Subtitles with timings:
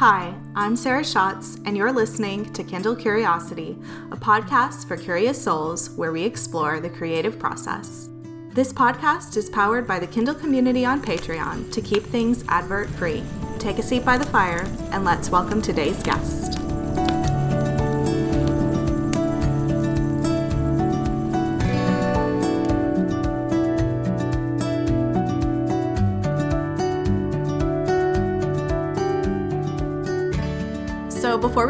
[0.00, 3.78] Hi, I'm Sarah Shotts, and you're listening to Kindle Curiosity,
[4.10, 8.10] a podcast for curious souls where we explore the creative process.
[8.50, 13.22] This podcast is powered by the Kindle community on Patreon to keep things advert free.
[13.58, 16.55] Take a seat by the fire, and let's welcome today's guest.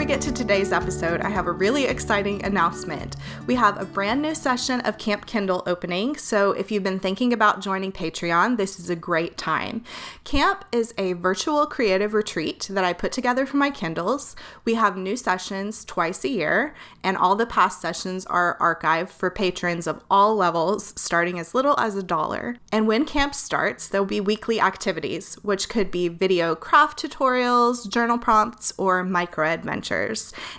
[0.06, 3.16] Get to today's episode, I have a really exciting announcement.
[3.48, 6.16] We have a brand new session of Camp Kindle opening.
[6.16, 9.82] So, if you've been thinking about joining Patreon, this is a great time.
[10.22, 14.36] Camp is a virtual creative retreat that I put together for my Kindles.
[14.64, 19.28] We have new sessions twice a year, and all the past sessions are archived for
[19.28, 22.58] patrons of all levels, starting as little as a dollar.
[22.70, 28.18] And when camp starts, there'll be weekly activities, which could be video craft tutorials, journal
[28.18, 29.95] prompts, or micro adventures.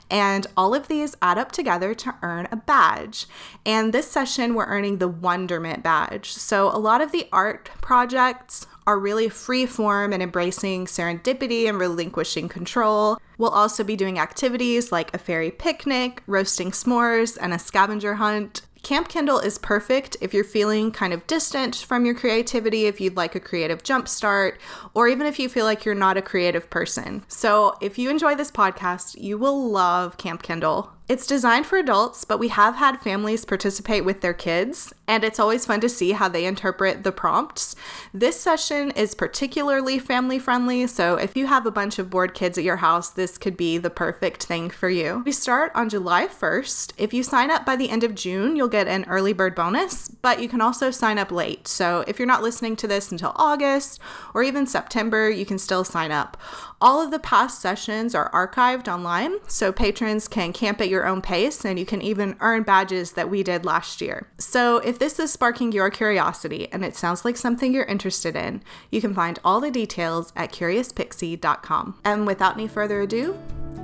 [0.09, 3.27] And all of these add up together to earn a badge.
[3.65, 6.31] And this session, we're earning the Wonderment badge.
[6.33, 11.77] So a lot of the art projects are really free form and embracing serendipity and
[11.77, 13.17] relinquishing control.
[13.37, 18.61] We'll also be doing activities like a fairy picnic, roasting s'mores, and a scavenger hunt.
[18.87, 23.17] Camp Kindle is perfect if you're feeling kind of distant from your creativity, if you'd
[23.17, 24.53] like a creative jumpstart,
[24.93, 27.25] or even if you feel like you're not a creative person.
[27.27, 30.96] So, if you enjoy this podcast, you will love Camp Kindle.
[31.09, 35.39] It's designed for adults, but we have had families participate with their kids, and it's
[35.39, 37.77] always fun to see how they interpret the prompts.
[38.13, 42.57] This session is particularly family friendly, so if you have a bunch of bored kids
[42.57, 45.23] at your house, this could be the perfect thing for you.
[45.25, 46.91] We start on July 1st.
[46.97, 50.09] If you sign up by the end of June, you'll get an early bird bonus,
[50.09, 51.69] but you can also sign up late.
[51.69, 54.01] So if you're not listening to this until August
[54.33, 56.35] or even September, you can still sign up.
[56.79, 61.23] All of the past sessions are archived online, so patrons can camp at your own
[61.23, 64.27] pace and you can even earn badges that we did last year.
[64.37, 68.61] So, if this is sparking your curiosity and it sounds like something you're interested in,
[68.91, 71.99] you can find all the details at curiouspixie.com.
[72.05, 73.35] And without any further ado,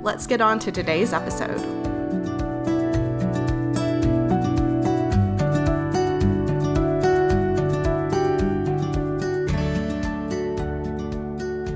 [0.02, 2.03] let's get on to today's episode.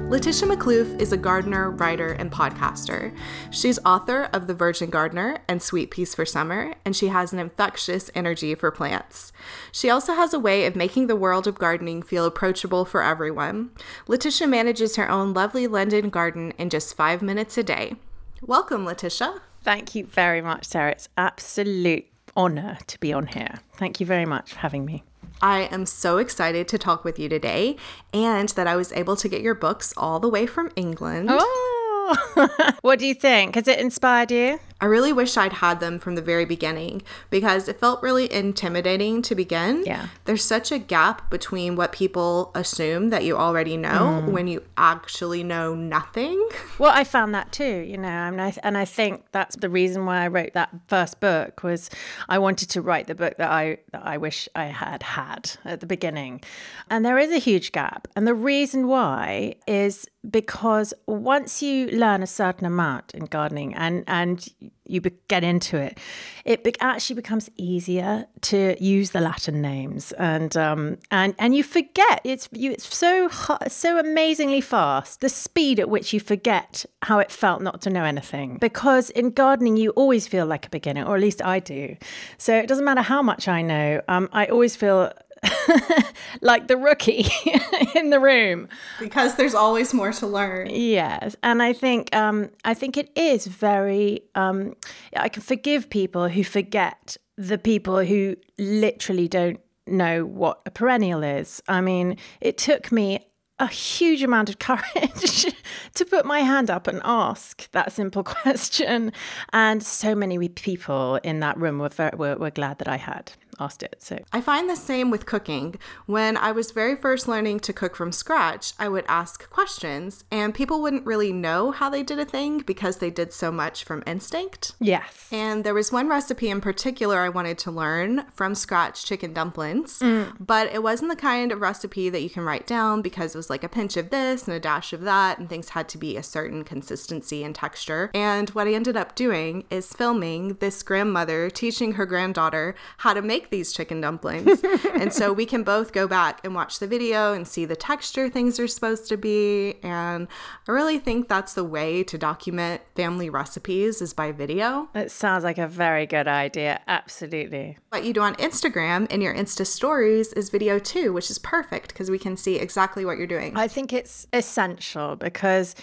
[0.08, 3.14] Laetitia Maklouf is a gardener, writer, and podcaster.
[3.50, 7.38] She's author of The Virgin Gardener and Sweet Peas for Summer, and she has an
[7.38, 9.34] infectious energy for plants.
[9.70, 13.70] She also has a way of making the world of gardening feel approachable for everyone.
[14.06, 17.96] Laetitia manages her own lovely London garden in just five minutes a day.
[18.40, 19.42] Welcome, Laetitia.
[19.60, 20.92] Thank you very much, Sarah.
[20.92, 23.58] It's absolute honor to be on here.
[23.74, 25.04] Thank you very much for having me.
[25.40, 27.76] I am so excited to talk with you today
[28.12, 31.28] and that I was able to get your books all the way from England.
[31.30, 33.54] Oh, what do you think?
[33.54, 34.58] Has it inspired you?
[34.80, 39.22] I really wish I'd had them from the very beginning because it felt really intimidating
[39.22, 39.82] to begin.
[39.84, 40.08] Yeah.
[40.24, 44.28] There's such a gap between what people assume that you already know mm.
[44.28, 46.48] when you actually know nothing.
[46.78, 50.06] Well, I found that too, you know, and I, and I think that's the reason
[50.06, 51.90] why I wrote that first book was
[52.28, 55.80] I wanted to write the book that I that I wish I had had at
[55.80, 56.40] the beginning.
[56.88, 58.06] And there is a huge gap.
[58.14, 64.04] And the reason why is because once you learn a certain amount in gardening and
[64.06, 64.48] and
[64.84, 65.98] you get into it,
[66.44, 72.20] it actually becomes easier to use the Latin names, and um, and and you forget.
[72.24, 72.72] It's you.
[72.72, 73.28] It's so
[73.68, 75.20] so amazingly fast.
[75.20, 78.58] The speed at which you forget how it felt not to know anything.
[78.58, 81.96] Because in gardening, you always feel like a beginner, or at least I do.
[82.38, 84.00] So it doesn't matter how much I know.
[84.08, 85.12] Um, I always feel
[86.40, 87.26] like the rookie
[87.94, 88.68] in the room.
[88.98, 90.68] Because there's always more to learn.
[90.70, 94.74] Yes and i think um, i think it is very um,
[95.16, 101.22] i can forgive people who forget the people who literally don't know what a perennial
[101.22, 101.62] is.
[101.68, 103.24] I mean it took me
[103.60, 105.46] a huge amount of courage
[105.94, 109.12] to put my hand up and ask that simple question.
[109.52, 113.82] And so many people in that room were, were, were glad that I had asked
[113.82, 113.96] it.
[113.98, 115.76] So I find the same with cooking.
[116.06, 120.54] When I was very first learning to cook from scratch, I would ask questions and
[120.54, 124.02] people wouldn't really know how they did a thing because they did so much from
[124.06, 124.72] instinct.
[124.80, 125.28] Yes.
[125.32, 129.98] And there was one recipe in particular I wanted to learn from scratch chicken dumplings,
[129.98, 130.34] mm.
[130.38, 133.50] but it wasn't the kind of recipe that you can write down because it was
[133.50, 136.16] like a pinch of this and a dash of that and things had to be
[136.16, 138.10] a certain consistency and texture.
[138.14, 143.22] And what I ended up doing is filming this grandmother teaching her granddaughter how to
[143.22, 144.62] make make these chicken dumplings.
[144.94, 148.28] and so we can both go back and watch the video and see the texture
[148.28, 149.76] things are supposed to be.
[149.82, 150.28] And
[150.66, 154.88] I really think that's the way to document family recipes is by video.
[154.94, 156.80] It sounds like a very good idea.
[156.86, 157.78] Absolutely.
[157.90, 161.88] What you do on Instagram in your Insta stories is video too, which is perfect
[161.88, 163.56] because we can see exactly what you're doing.
[163.56, 165.74] I think it's essential because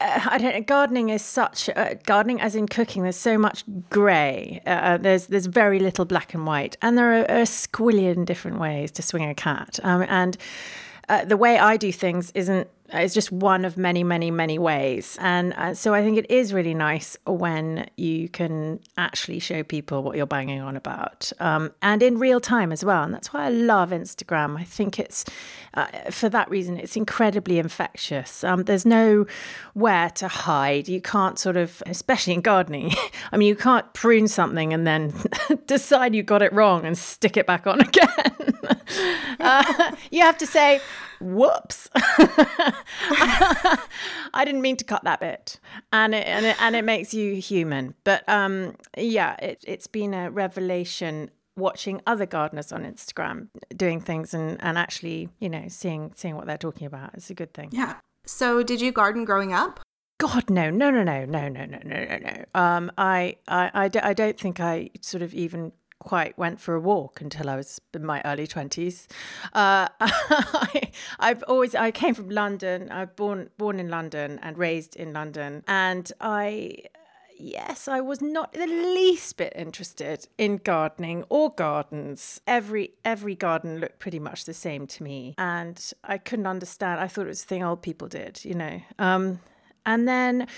[0.00, 0.62] I don't know.
[0.62, 3.02] Gardening is such uh, gardening, as in cooking.
[3.02, 4.60] There's so much grey.
[4.66, 8.90] Uh, there's there's very little black and white, and there are a squillion different ways
[8.92, 9.78] to swing a cat.
[9.82, 10.36] Um, and
[11.08, 15.16] uh, the way I do things isn't it's just one of many, many, many ways.
[15.20, 20.02] And uh, so I think it is really nice when you can actually show people
[20.02, 23.02] what you're banging on about um, and in real time as well.
[23.02, 24.58] And that's why I love Instagram.
[24.58, 25.24] I think it's,
[25.74, 28.42] uh, for that reason, it's incredibly infectious.
[28.44, 30.88] Um, there's nowhere to hide.
[30.88, 32.92] You can't sort of, especially in gardening,
[33.32, 35.14] I mean, you can't prune something and then
[35.66, 38.58] decide you got it wrong and stick it back on again.
[39.38, 40.80] uh, you have to say,
[41.20, 41.88] whoops.
[44.32, 45.60] I didn't mean to cut that bit.
[45.92, 47.94] And it, and it, and it makes you human.
[48.04, 54.32] But um yeah it, it's been a revelation watching other gardeners on instagram doing things
[54.32, 57.68] and and actually you know seeing seeing what they're talking about it's a good thing.
[57.72, 57.96] Yeah.
[58.26, 59.80] So did you garden growing up?
[60.18, 62.44] God, no, no, no, no, no, no, no, no, no, no.
[62.54, 66.74] Um, I, I, I, d- I don't think I sort of even quite went for
[66.74, 69.06] a walk until I was in my early twenties.
[69.52, 72.90] Uh, I, have always I came from London.
[72.90, 76.84] I was born born in London and raised in London, and I.
[77.42, 82.42] Yes, I was not the least bit interested in gardening or gardens.
[82.46, 87.00] Every every garden looked pretty much the same to me, and I couldn't understand.
[87.00, 88.82] I thought it was a thing old people did, you know.
[88.98, 89.40] Um,
[89.86, 90.48] and then,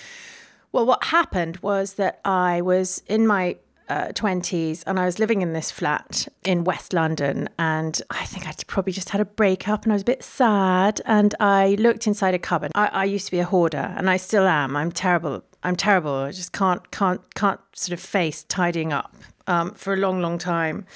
[0.73, 5.43] well, what happened was that I was in my uh, 20s and I was living
[5.43, 9.85] in this flat in West London and I think I'd probably just had a breakup
[9.85, 12.73] and I was a bit sad and I looked inside a cupboard.
[12.75, 14.77] I, I used to be a hoarder and I still am.
[14.77, 15.45] I'm terrible.
[15.63, 16.15] I'm terrible.
[16.15, 19.15] I just can't can't can't sort of face tidying up
[19.47, 20.87] um, for a long, long time.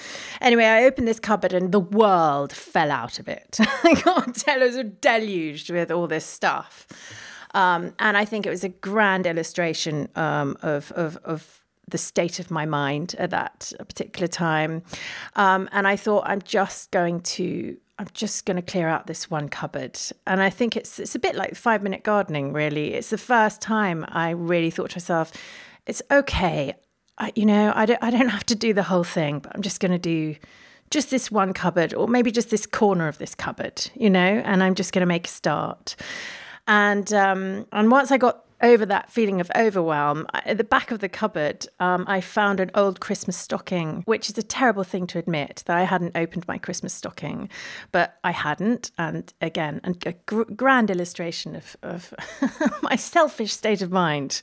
[0.41, 3.59] Anyway, I opened this cupboard and the world fell out of it.
[3.61, 6.87] I can't tell, it was deluged with all this stuff.
[7.55, 12.41] Um, and I think it was a grand illustration um, of, of, of the state
[12.41, 14.83] of my mind at that particular time.
[15.37, 17.77] Um, and I thought, I'm just going to.
[17.99, 19.99] I'm just going to clear out this one cupboard.
[20.27, 22.93] And I think it's it's a bit like five minute gardening, really.
[22.93, 25.33] It's the first time I really thought to myself,
[25.87, 26.75] it's okay.
[27.17, 29.63] I, you know, I don't, I don't have to do the whole thing, but I'm
[29.63, 30.37] just going to do
[30.91, 34.63] just this one cupboard or maybe just this corner of this cupboard, you know, and
[34.63, 35.97] I'm just going to make a start.
[36.69, 41.01] And um, and once I got over that feeling of overwhelm, at the back of
[41.01, 45.19] the cupboard, um, I found an old Christmas stocking, which is a terrible thing to
[45.19, 47.49] admit that I hadn't opened my Christmas stocking,
[47.93, 48.91] but I hadn't.
[48.99, 52.15] And again, a gr- grand illustration of, of
[52.83, 54.41] my selfish state of mind.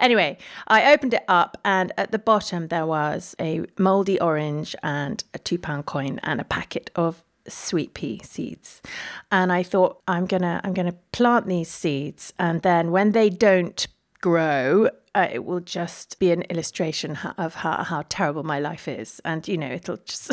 [0.00, 5.22] Anyway, I opened it up, and at the bottom, there was a moldy orange and
[5.34, 8.82] a two pound coin and a packet of sweet pea seeds.
[9.30, 13.12] And I thought I'm going to I'm going to plant these seeds and then when
[13.12, 13.86] they don't
[14.20, 19.20] grow uh, it will just be an illustration of how, how terrible my life is.
[19.24, 20.30] And you know it'll just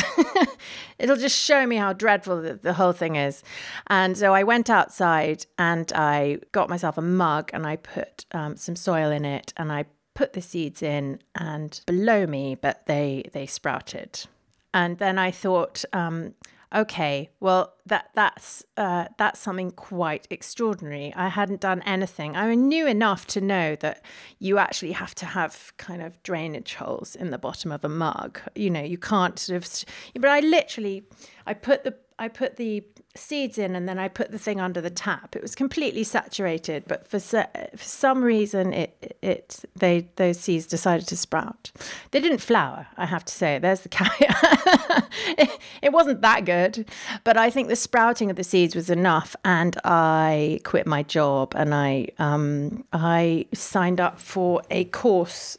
[0.99, 3.43] it'll just show me how dreadful the, the whole thing is.
[3.87, 8.57] And so i went outside and i got myself a mug and i put um,
[8.57, 13.23] some soil in it and i put the seeds in and below me but they
[13.33, 14.25] they sprouted.
[14.73, 16.35] And then i thought um,
[16.75, 21.13] okay, well that that's uh, that's something quite extraordinary.
[21.15, 22.35] I hadn't done anything.
[22.35, 24.03] I knew enough to know that
[24.39, 28.39] you actually have to have kind of drainage holes in the bottom of a mug.
[28.55, 29.85] You know, you can't sort of.
[30.19, 31.05] But I literally,
[31.45, 32.83] I put the I put the
[33.15, 35.35] seeds in and then I put the thing under the tap.
[35.35, 41.07] It was completely saturated, but for for some reason it it they those seeds decided
[41.07, 41.71] to sprout.
[42.11, 43.59] They didn't flower, I have to say.
[43.59, 45.09] There's the caveat.
[45.37, 46.85] it, it wasn't that good,
[47.23, 51.53] but I think the sprouting of the seeds was enough, and I quit my job
[51.55, 55.57] and I um I signed up for a course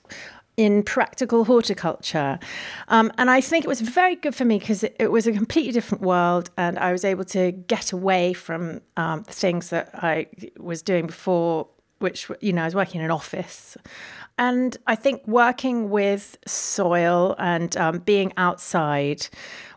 [0.57, 2.39] in practical horticulture.
[2.89, 5.33] Um, and I think it was very good for me because it, it, was a
[5.33, 10.27] completely different world and I was able to get away from um, things that I
[10.59, 13.77] was doing before, which, you know, I was working in an office.
[14.39, 19.29] And I think working with soil and um, being outside,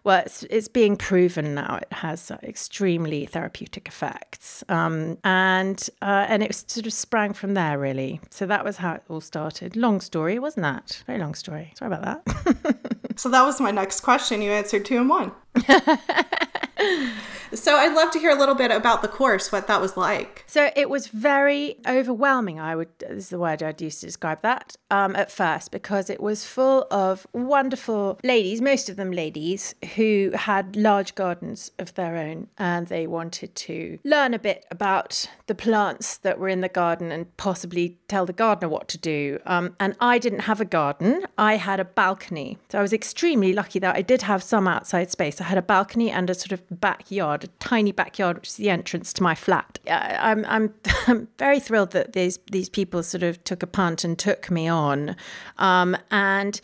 [0.03, 6.43] well, it's, it's, being proven now it has extremely therapeutic effects, um, and uh, and
[6.43, 8.21] it sort of sprang from there really.
[8.29, 9.75] So that was how it all started.
[9.75, 11.03] Long story, wasn't that?
[11.07, 11.73] Very long story.
[11.75, 12.99] Sorry about that.
[13.19, 14.41] So that was my next question.
[14.41, 15.33] You answered two in one.
[17.53, 20.43] So I'd love to hear a little bit about the course, what that was like.
[20.45, 22.59] So it was very overwhelming.
[22.59, 26.09] I would this is the word I'd use to describe that um, at first because
[26.09, 31.95] it was full of wonderful ladies, most of them ladies who had large gardens of
[31.95, 36.61] their own, and they wanted to learn a bit about the plants that were in
[36.61, 39.39] the garden and possibly tell the gardener what to do.
[39.45, 43.53] Um, and I didn't have a garden; I had a balcony, so I was extremely
[43.53, 45.38] lucky that I did have some outside space.
[45.41, 48.69] I had a balcony and a sort of backyard, a tiny backyard, which is the
[48.69, 49.79] entrance to my flat.
[49.89, 50.73] I'm, I'm,
[51.07, 54.67] I'm very thrilled that these these people sort of took a punt and took me
[54.67, 55.15] on,
[55.57, 56.59] um, and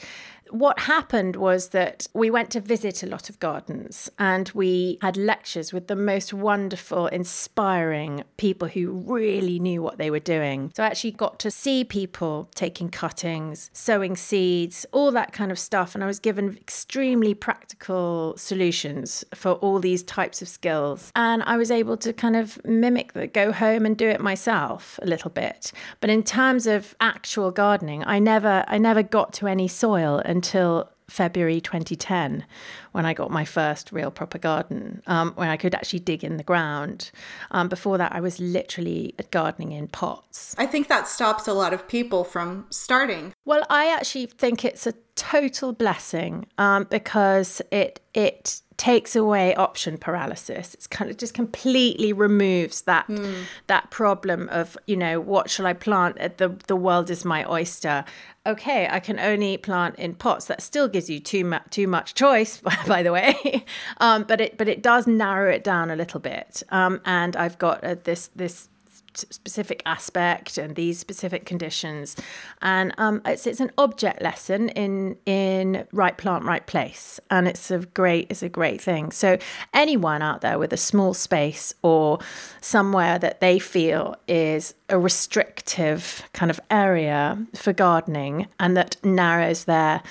[0.49, 5.17] what happened was that we went to visit a lot of gardens and we had
[5.17, 10.71] lectures with the most wonderful, inspiring people who really knew what they were doing.
[10.75, 15.59] So I actually got to see people taking cuttings, sowing seeds, all that kind of
[15.59, 15.95] stuff.
[15.95, 21.11] And I was given extremely practical solutions for all these types of skills.
[21.15, 24.99] And I was able to kind of mimic that, go home and do it myself
[25.01, 25.71] a little bit.
[25.99, 30.89] But in terms of actual gardening, I never I never got to any soil until
[31.07, 32.45] February 2010
[32.91, 36.37] when I got my first real proper garden, um, when I could actually dig in
[36.37, 37.11] the ground.
[37.51, 40.55] Um, before that, I was literally gardening in pots.
[40.57, 43.33] I think that stops a lot of people from starting.
[43.45, 49.97] Well, I actually think it's a total blessing um, because it it takes away option
[49.97, 50.73] paralysis.
[50.73, 53.43] It's kind of just completely removes that mm.
[53.67, 56.17] that problem of you know what shall I plant?
[56.37, 58.05] The the world is my oyster.
[58.47, 60.45] Okay, I can only plant in pots.
[60.45, 63.65] That still gives you too much too much choice, by the way.
[63.99, 66.61] um, but it but it does narrow it down a little bit.
[66.69, 68.69] Um, and I've got uh, this this
[69.17, 72.15] specific aspect and these specific conditions.
[72.61, 77.71] And um, it's it's an object lesson in in right plant, right place, and it's
[77.71, 79.11] a great it's a great thing.
[79.11, 79.37] So
[79.73, 82.19] anyone out there with a small space or
[82.61, 89.65] somewhere that they feel is a restrictive kind of area for gardening and that narrows
[89.65, 90.03] their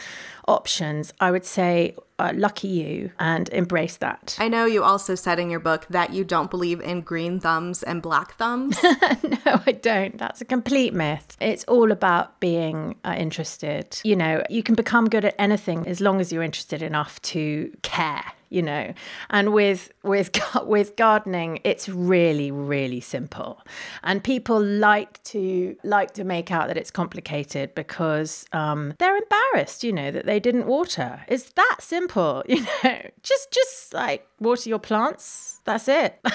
[0.46, 4.36] options, I would say uh, lucky you and embrace that.
[4.38, 7.82] I know you also said in your book that you don't believe in green thumbs
[7.82, 8.78] and black thumbs.
[8.82, 10.18] no, I don't.
[10.18, 11.36] That's a complete myth.
[11.40, 13.98] It's all about being uh, interested.
[14.04, 17.72] You know, you can become good at anything as long as you're interested enough to
[17.82, 18.94] care you know.
[19.30, 20.30] And with with
[20.64, 23.60] with gardening it's really really simple.
[24.02, 29.84] And people like to like to make out that it's complicated because um, they're embarrassed
[29.84, 31.22] you know that they didn't water.
[31.28, 33.10] It's that simple you know.
[33.22, 35.60] Just just like water your plants.
[35.64, 36.18] That's it.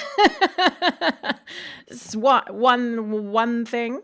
[1.88, 4.02] It's what one one thing.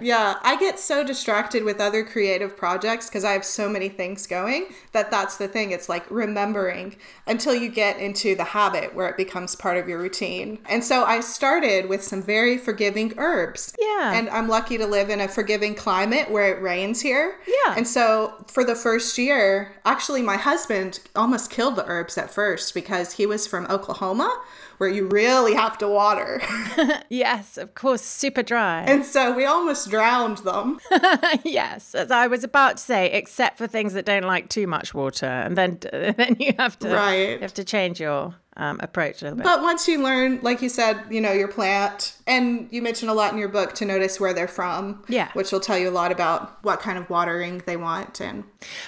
[0.00, 4.26] Yeah i get so distracted with other creative projects because i have so many things
[4.26, 5.70] going that that's the thing.
[5.70, 9.98] It's like remembering until you get into the habit where it becomes part of your
[9.98, 10.58] routine.
[10.68, 13.74] And so I started with some very forgiving herbs.
[13.78, 14.12] Yeah.
[14.14, 17.36] And I'm lucky to live in a forgiving climate where it rains here.
[17.46, 17.74] Yeah.
[17.76, 22.74] And so for the first year, actually, my husband almost killed the herbs at first
[22.74, 24.42] because he was from Oklahoma
[24.78, 26.40] where you really have to water.
[27.08, 28.84] yes, of course, super dry.
[28.86, 30.78] And so we almost drowned them.
[31.44, 34.94] yes, as I was about to say, except for things that don't like too much
[34.94, 37.30] water, and then then you have to right.
[37.30, 39.44] you have to change your um, approach a little bit.
[39.44, 43.14] But once you learn, like you said, you know, your plant, and you mentioned a
[43.14, 45.04] lot in your book to notice where they're from.
[45.08, 45.30] Yeah.
[45.34, 48.44] Which will tell you a lot about what kind of watering they want and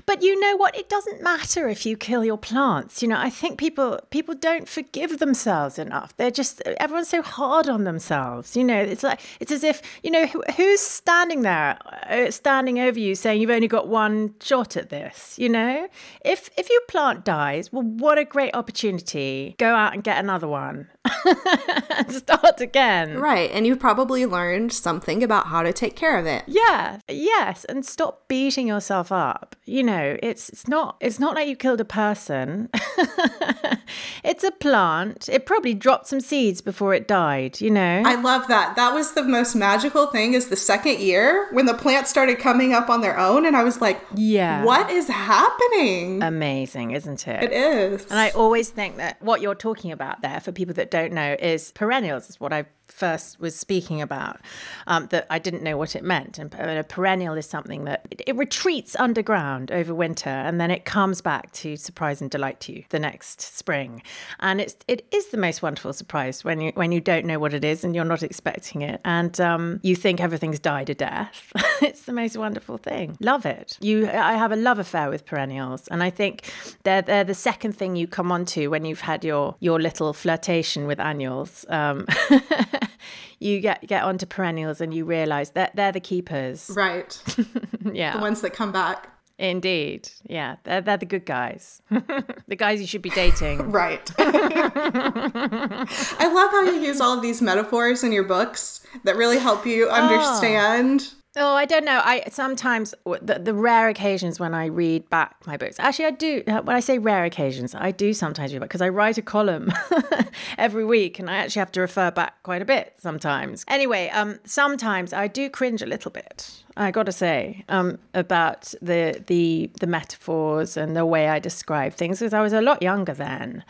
[0.06, 0.76] But you know what?
[0.76, 3.02] It doesn't matter if you kill your plants.
[3.02, 6.16] You know, I think people people don't forgive themselves enough.
[6.16, 8.56] They're just everyone's so hard on themselves.
[8.56, 12.78] You know, it's like it's as if, you know, who, who's standing there uh, standing
[12.78, 15.88] over you saying you've only got one shot at this, you know?
[16.24, 20.48] If if your plant dies, well what a great opportunity go out and get another
[20.48, 20.88] one
[21.24, 23.18] and start again.
[23.18, 23.50] Right.
[23.50, 26.44] And you've probably learned something about how to take care of it.
[26.46, 26.98] Yeah.
[27.08, 27.64] Yes.
[27.64, 29.56] And stop beating yourself up.
[29.64, 32.68] You know, it's it's not it's not like you killed a person.
[34.24, 35.28] it's a plant.
[35.28, 38.02] It probably dropped some seeds before it died, you know.
[38.04, 38.76] I love that.
[38.76, 42.72] That was the most magical thing is the second year when the plants started coming
[42.72, 44.64] up on their own and I was like, yeah.
[44.64, 46.22] What is happening?
[46.22, 47.44] Amazing, isn't it?
[47.44, 48.04] It is.
[48.06, 51.36] And I always think that what you're talking about there for people that don't know
[51.38, 54.40] is perennials is what I've first was speaking about,
[54.86, 56.38] um, that I didn't know what it meant.
[56.38, 60.84] And a perennial is something that it, it, retreats underground over winter and then it
[60.84, 64.02] comes back to surprise and delight you the next spring.
[64.40, 67.54] And it's it is the most wonderful surprise when you when you don't know what
[67.54, 71.52] it is and you're not expecting it and um, you think everything's died a death.
[71.82, 73.16] it's the most wonderful thing.
[73.20, 73.78] Love it.
[73.80, 76.50] You, I have a love affair with perennials, and I think
[76.82, 80.86] they're they're the second thing you come onto when you've had your your little flirtation
[80.86, 81.64] with annuals.
[81.68, 82.06] Um,
[83.40, 86.70] you get get onto perennials and you realize that they're the keepers.
[86.74, 87.22] Right.
[87.92, 88.16] yeah.
[88.16, 89.10] The ones that come back.
[89.38, 90.08] Indeed.
[90.26, 90.56] Yeah.
[90.64, 91.82] They're, they're the good guys.
[91.90, 93.70] the guys you should be dating.
[93.70, 94.10] right.
[94.18, 95.86] I
[96.32, 99.88] love how you use all of these metaphors in your books that really help you
[99.90, 100.08] ah.
[100.08, 101.08] understand.
[101.12, 101.16] Oh.
[101.38, 102.00] Oh, I don't know.
[102.02, 105.78] I sometimes the, the rare occasions when I read back my books.
[105.78, 106.42] Actually, I do.
[106.46, 109.22] Uh, when I say rare occasions, I do sometimes read back because I write a
[109.22, 109.70] column
[110.58, 113.66] every week, and I actually have to refer back quite a bit sometimes.
[113.68, 116.62] Anyway, um, sometimes I do cringe a little bit.
[116.74, 121.92] I got to say um, about the the the metaphors and the way I describe
[121.92, 123.62] things because I was a lot younger then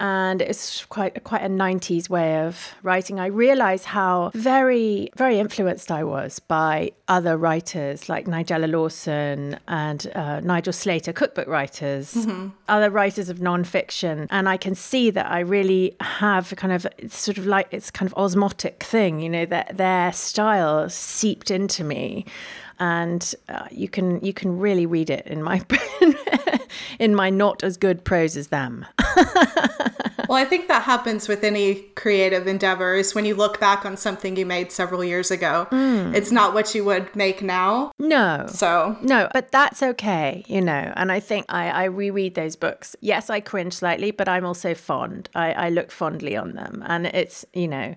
[0.00, 3.18] and it's quite quite a 90s way of writing.
[3.18, 10.10] I realized how very very influenced i was by other writers like nigella lawson and
[10.14, 12.48] uh, nigel slater cookbook writers mm-hmm.
[12.68, 14.26] other writers of nonfiction.
[14.30, 17.90] And i can see that i really have kind of it's sort of like it's
[17.90, 22.24] kind of osmotic thing you know that their style seeped into me
[22.78, 25.64] and uh, you can you can really read it in my
[26.98, 28.86] in my not as good prose as them.
[30.28, 33.14] well, I think that happens with any creative endeavors.
[33.14, 36.14] When you look back on something you made several years ago, mm.
[36.14, 37.92] it's not what you would make now.
[37.98, 38.46] No.
[38.48, 40.92] So, no, but that's okay, you know.
[40.96, 42.94] And I think I, I reread those books.
[43.00, 45.30] Yes, I cringe slightly, but I'm also fond.
[45.34, 46.82] I, I look fondly on them.
[46.86, 47.94] And it's, you know,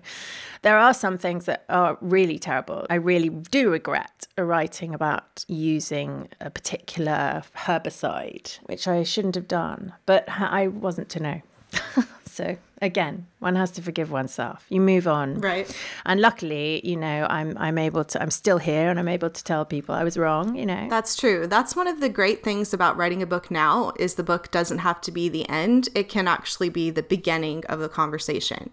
[0.62, 2.86] there are some things that are really terrible.
[2.88, 9.92] I really do regret writing about using a particular herbicide, which I shouldn't have done,
[10.06, 11.42] but I wasn't to know.
[12.32, 14.64] so again, one has to forgive oneself.
[14.68, 15.40] You move on.
[15.40, 15.76] Right.
[16.06, 19.44] And luckily, you know, I'm I'm able to I'm still here and I'm able to
[19.44, 20.86] tell people I was wrong, you know.
[20.88, 21.46] That's true.
[21.46, 24.78] That's one of the great things about writing a book now is the book doesn't
[24.78, 25.88] have to be the end.
[25.94, 28.70] It can actually be the beginning of the conversation.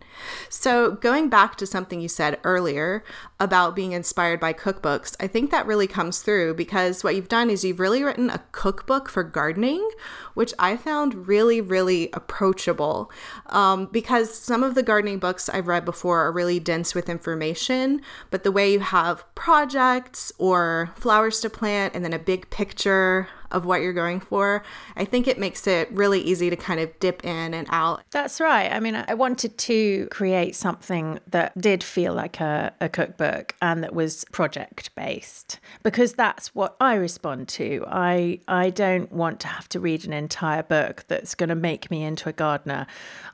[0.50, 3.04] So, going back to something you said earlier
[3.40, 7.50] about being inspired by cookbooks, I think that really comes through because what you've done
[7.50, 9.90] is you've really written a cookbook for gardening,
[10.36, 13.12] which I found really really approachable.
[13.48, 18.02] Um, because some of the gardening books I've read before are really dense with information,
[18.30, 23.28] but the way you have projects or flowers to plant and then a big picture
[23.52, 24.64] of what you're going for,
[24.96, 28.04] I think it makes it really easy to kind of dip in and out.
[28.12, 28.72] That's right.
[28.72, 33.84] I mean, I wanted to create something that did feel like a, a cookbook and
[33.84, 37.86] that was project based because that's what I respond to.
[37.88, 41.90] I I don't want to have to read an entire book that's going to make
[41.92, 42.88] me into a gardener.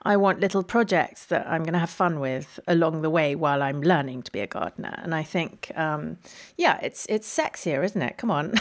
[0.04, 3.64] I want little projects that I'm going to have fun with along the way while
[3.64, 5.00] I'm learning to be a gardener.
[5.02, 6.18] And I think, um,
[6.58, 8.18] yeah, it's it's sexier, isn't it?
[8.18, 8.54] Come on,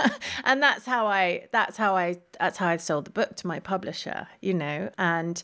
[0.44, 3.60] and that's how I that's how I that's how I sold the book to my
[3.60, 5.42] publisher, you know, and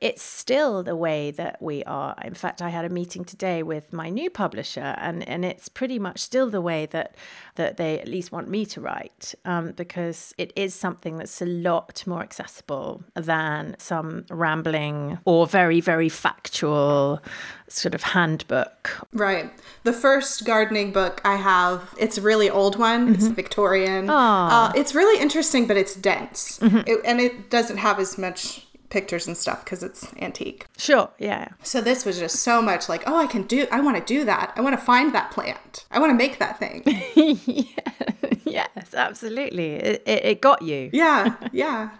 [0.00, 2.14] it's still the way that we are.
[2.24, 5.98] In fact, I had a meeting today with my new publisher, and, and it's pretty
[5.98, 7.14] much still the way that
[7.56, 11.46] that they at least want me to write, um, because it is something that's a
[11.46, 17.20] lot more accessible than some rambling or very very factual
[17.68, 19.06] sort of handbook.
[19.12, 19.50] Right.
[19.82, 23.06] The first gardening book I have, it's a really old one.
[23.06, 23.14] Mm-hmm.
[23.14, 24.08] It's Victorian.
[24.08, 26.82] Uh, it's really interesting, but it's dense, mm-hmm.
[26.86, 30.66] it, and it doesn't have as much pictures and stuff because it's antique.
[30.76, 31.48] Sure, yeah.
[31.62, 34.24] So this was just so much like, oh, I can do, I want to do
[34.24, 34.52] that.
[34.56, 35.86] I want to find that plant.
[35.90, 36.82] I want to make that thing.
[37.46, 37.62] yeah.
[38.44, 39.74] yes, absolutely.
[39.74, 40.90] It, it, it got you.
[40.92, 41.90] yeah, yeah.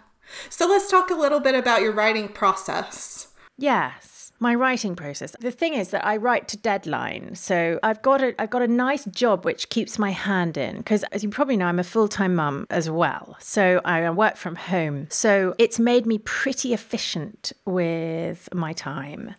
[0.49, 3.29] So let's talk a little bit about your writing process.
[3.57, 5.35] Yes my writing process.
[5.39, 7.35] The thing is that I write to deadline.
[7.35, 11.03] So I've got a I've got a nice job which keeps my hand in because
[11.11, 13.35] as you probably know I'm a full-time mum as well.
[13.39, 15.07] So I work from home.
[15.09, 19.35] So it's made me pretty efficient with my time.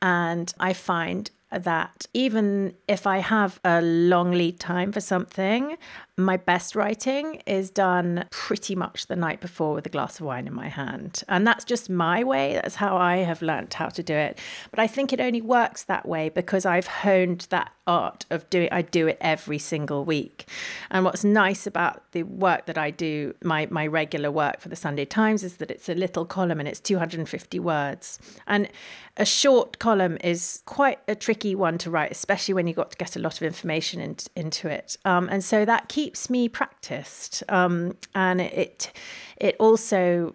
[0.00, 5.76] And I find that even if I have a long lead time for something,
[6.16, 10.46] my best writing is done pretty much the night before with a glass of wine
[10.46, 11.22] in my hand.
[11.28, 12.54] And that's just my way.
[12.54, 14.38] That's how I have learned how to do it.
[14.70, 18.68] But I think it only works that way because I've honed that art of doing
[18.72, 20.48] I do it every single week.
[20.90, 24.76] And what's nice about the work that I do, my my regular work for the
[24.76, 28.18] Sunday Times is that it's a little column and it's 250 words.
[28.46, 28.68] And
[29.16, 32.96] a short column is quite a tricky one to write, especially when you've got to
[32.96, 34.96] get a lot of information in, into it.
[35.04, 37.42] Um, and so that keeps me practiced.
[37.48, 38.92] Um, and it,
[39.36, 40.34] it also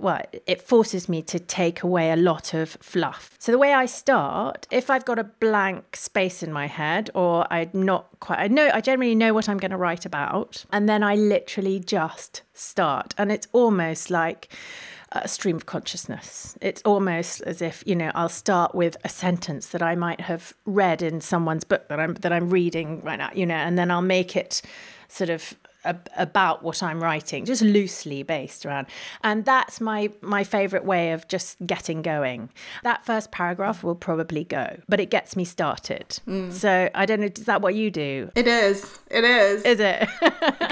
[0.00, 3.36] well, it forces me to take away a lot of fluff.
[3.38, 7.46] So the way I start, if I've got a blank space in my head or
[7.52, 10.88] I'm not quite, I know, I generally know what I'm going to write about, and
[10.88, 13.14] then I literally just start.
[13.18, 14.48] And it's almost like,
[15.12, 16.56] a stream of consciousness.
[16.60, 20.54] It's almost as if you know I'll start with a sentence that I might have
[20.64, 23.90] read in someone's book that I'm that I'm reading right now, you know, and then
[23.90, 24.62] I'll make it
[25.08, 28.86] sort of about what I'm writing, just loosely based around.
[29.22, 32.50] And that's my my favorite way of just getting going.
[32.82, 36.20] That first paragraph will probably go, but it gets me started.
[36.26, 36.52] Mm.
[36.52, 38.30] So I don't know, is that what you do?
[38.34, 38.98] It is.
[39.10, 39.62] It is.
[39.64, 40.08] Is it?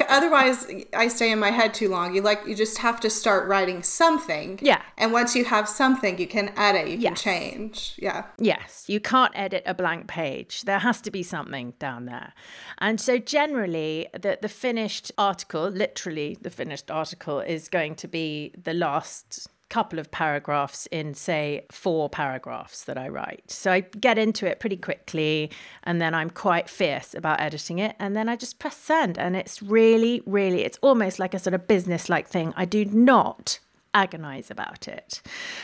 [0.08, 2.14] Otherwise, I stay in my head too long.
[2.14, 4.58] You like you just have to start writing something.
[4.62, 4.82] Yeah.
[4.96, 7.08] And once you have something, you can edit, you yes.
[7.08, 7.94] can change.
[7.98, 8.24] Yeah.
[8.38, 10.62] Yes, you can't edit a blank page.
[10.62, 12.34] There has to be something down there.
[12.78, 18.08] And so generally, the the finished finished article, literally the finished article, is going to
[18.08, 23.50] be the last couple of paragraphs in, say, four paragraphs that I write.
[23.50, 25.50] So I get into it pretty quickly
[25.84, 27.94] and then I'm quite fierce about editing it.
[28.00, 29.18] And then I just press send.
[29.18, 32.52] And it's really, really, it's almost like a sort of business like thing.
[32.56, 33.60] I do not
[33.94, 35.22] agonize about it.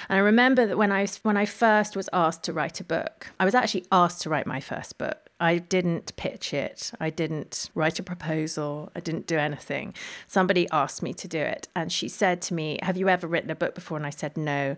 [0.09, 3.29] And I remember that when I when I first was asked to write a book,
[3.41, 5.24] I was actually asked to write my first book.
[5.41, 6.93] I didn't pitch it.
[7.01, 8.93] I didn't write a proposal.
[8.95, 9.95] I didn't do anything.
[10.29, 11.69] Somebody asked me to do it.
[11.75, 13.97] And she said to me, Have you ever written a book before?
[13.97, 14.77] And I said, No.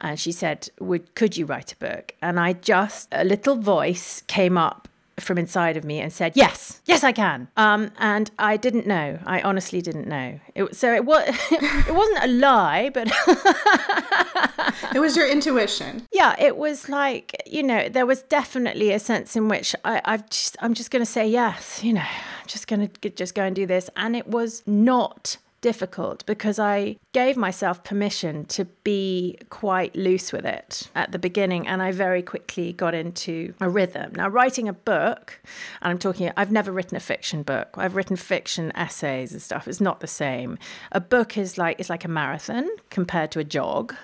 [0.00, 2.14] And she said, Would could you write a book?
[2.20, 4.88] And I just a little voice came up
[5.20, 9.18] from inside of me and said, "Yes, yes, I can." Um, and I didn't know.
[9.26, 10.40] I honestly didn't know.
[10.54, 11.24] It, so it was.
[11.50, 13.08] it wasn't a lie, but
[14.94, 16.06] it was your intuition.
[16.12, 20.28] Yeah, it was like you know there was definitely a sense in which I, I've
[20.30, 21.82] just I'm just going to say yes.
[21.84, 25.36] You know, I'm just going to just go and do this, and it was not
[25.62, 31.66] difficult because I gave myself permission to be quite loose with it at the beginning
[31.66, 34.12] and I very quickly got into a rhythm.
[34.14, 35.40] Now, writing a book,
[35.80, 37.70] and I'm talking, I've never written a fiction book.
[37.76, 39.66] I've written fiction essays and stuff.
[39.66, 40.58] It's not the same.
[40.90, 43.94] A book is like, it's like a marathon compared to a jog.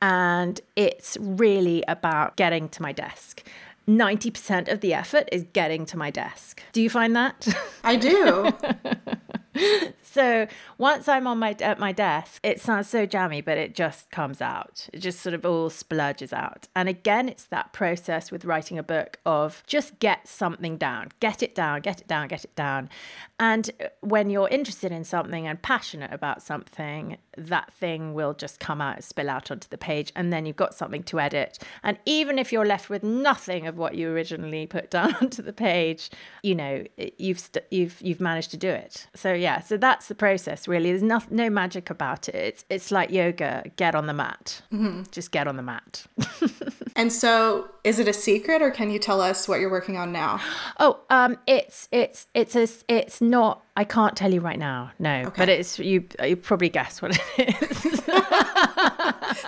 [0.00, 3.46] And it's really about getting to my desk.
[3.88, 6.62] 90% of the effort is getting to my desk.
[6.72, 7.48] Do you find that?
[7.84, 8.52] I do.
[10.02, 10.46] so
[10.78, 14.40] once I'm on my at my desk, it sounds so jammy, but it just comes
[14.40, 14.88] out.
[14.92, 16.68] It just sort of all splurges out.
[16.74, 21.42] And again, it's that process with writing a book of just get something down, get
[21.42, 22.88] it down, get it down, get it down.
[23.38, 28.80] And when you're interested in something and passionate about something, that thing will just come
[28.80, 31.58] out, spill out onto the page, and then you've got something to edit.
[31.82, 35.52] And even if you're left with nothing of what you originally put down onto the
[35.52, 36.10] page,
[36.42, 36.84] you know
[37.18, 39.06] you've st- you've you've managed to do it.
[39.14, 40.68] So yeah, so that's the process.
[40.68, 42.34] Really, there's no no magic about it.
[42.34, 43.64] It's it's like yoga.
[43.74, 44.62] Get on the mat.
[44.72, 45.02] Mm-hmm.
[45.10, 46.06] Just get on the mat.
[46.96, 50.12] and so, is it a secret, or can you tell us what you're working on
[50.12, 50.40] now?
[50.78, 54.92] Oh, um, it's it's it's a, it's not I can't tell you right now.
[55.00, 55.32] No, okay.
[55.36, 56.06] but it's you.
[56.24, 58.00] You probably guess what it is.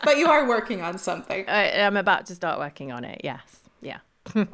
[0.04, 1.44] but you are working on something.
[1.48, 3.20] I, am about to start working on it.
[3.22, 3.61] Yes.
[3.80, 3.98] Yeah.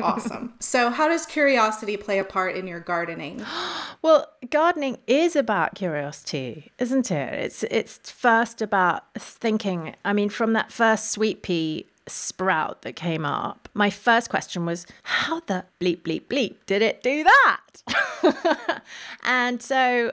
[0.00, 0.54] Awesome.
[0.58, 3.44] So, how does curiosity play a part in your gardening?
[4.02, 7.34] well, gardening is about curiosity, isn't it?
[7.34, 9.94] It's it's first about thinking.
[10.04, 14.86] I mean, from that first sweet pea sprout that came up, my first question was,
[15.04, 18.82] how the bleep, bleep, bleep did it do that?
[19.24, 20.10] and so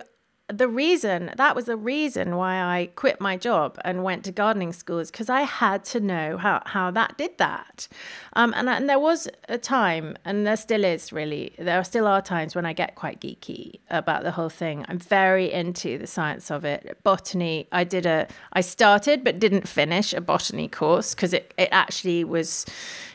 [0.50, 4.72] the reason that was the reason why I quit my job and went to gardening
[4.72, 7.90] school is because I had to know how, how that did that.
[8.34, 12.22] Um, and, and there was a time, and there still is really, there still are
[12.22, 14.86] times when I get quite geeky about the whole thing.
[14.88, 16.98] I'm very into the science of it.
[17.04, 21.70] Botany, I did a, I started but didn't finish a botany course because it, it
[21.74, 22.66] actually was,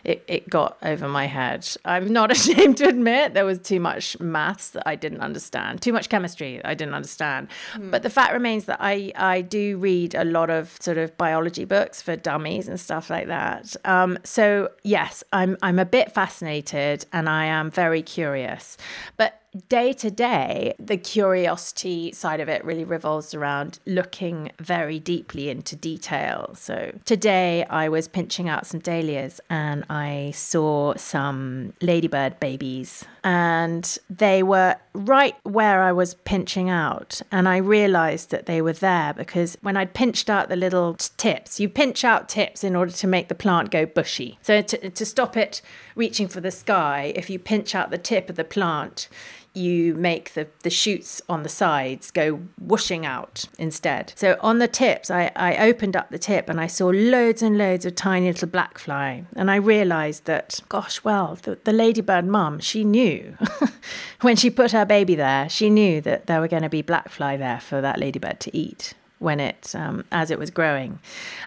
[0.05, 1.66] it, it got over my head.
[1.87, 5.95] I'm not ashamed to admit there was too much maths that I didn't understand, too
[5.95, 7.49] much chemistry I didn't understand understand.
[7.75, 7.91] Mm.
[7.91, 11.65] But the fact remains that I, I do read a lot of sort of biology
[11.65, 13.77] books for dummies and stuff like that.
[13.85, 18.77] Um, so yes, I'm I'm a bit fascinated and I am very curious.
[19.17, 25.51] But day to day, the curiosity side of it really revolves around looking very deeply
[25.51, 26.55] into detail.
[26.55, 33.99] So today I was pinching out some dahlias and I saw some ladybird babies and
[34.09, 37.21] they were right where I was pinching out.
[37.31, 41.61] And I realized that they were there because when I'd pinched out the little tips,
[41.61, 44.38] you pinch out tips in order to make the plant go bushy.
[44.43, 45.62] So to, to stop it
[45.95, 49.09] reaching for the sky, if you pinch out the tip of the plant,
[49.55, 54.12] you make the, the shoots on the sides go whooshing out instead.
[54.17, 57.59] So on the tips, I, I opened up the tip and I saw loads and
[57.59, 59.25] loads of tiny little black fly.
[59.37, 63.37] And I realized that, gosh, well, the, the ladybird mum, she knew
[64.23, 67.11] when she put her baby there, she knew that there were going to be black
[67.11, 70.99] fly there for that ladybird to eat when it um, as it was growing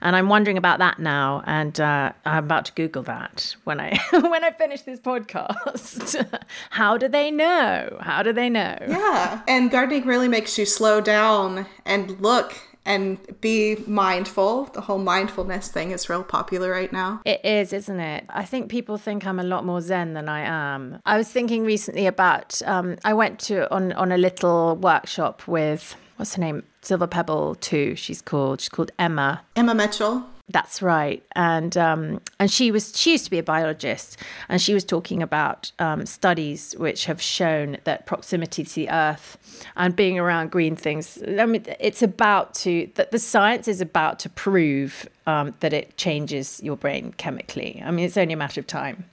[0.01, 3.97] and i'm wondering about that now and uh, i'm about to google that when i
[4.11, 6.25] when i finish this podcast
[6.71, 11.01] how do they know how do they know yeah and gardening really makes you slow
[11.01, 14.65] down and look and be mindful.
[14.65, 17.21] The whole mindfulness thing is real popular right now.
[17.25, 18.25] It is, isn't it?
[18.29, 20.99] I think people think I'm a lot more zen than I am.
[21.05, 25.95] I was thinking recently about um, I went to on on a little workshop with
[26.17, 26.63] what's her name?
[26.81, 27.95] Silver Pebble too.
[27.95, 28.61] She's called.
[28.61, 29.41] She's called Emma.
[29.55, 30.25] Emma Mitchell.
[30.47, 34.75] That's right, and um, and she was she used to be a biologist, and she
[34.75, 39.37] was talking about um, studies which have shown that proximity to the earth
[39.75, 41.17] and being around green things.
[41.27, 45.97] I mean, it's about to that the science is about to prove um, that it
[45.97, 47.81] changes your brain chemically.
[47.83, 49.05] I mean, it's only a matter of time.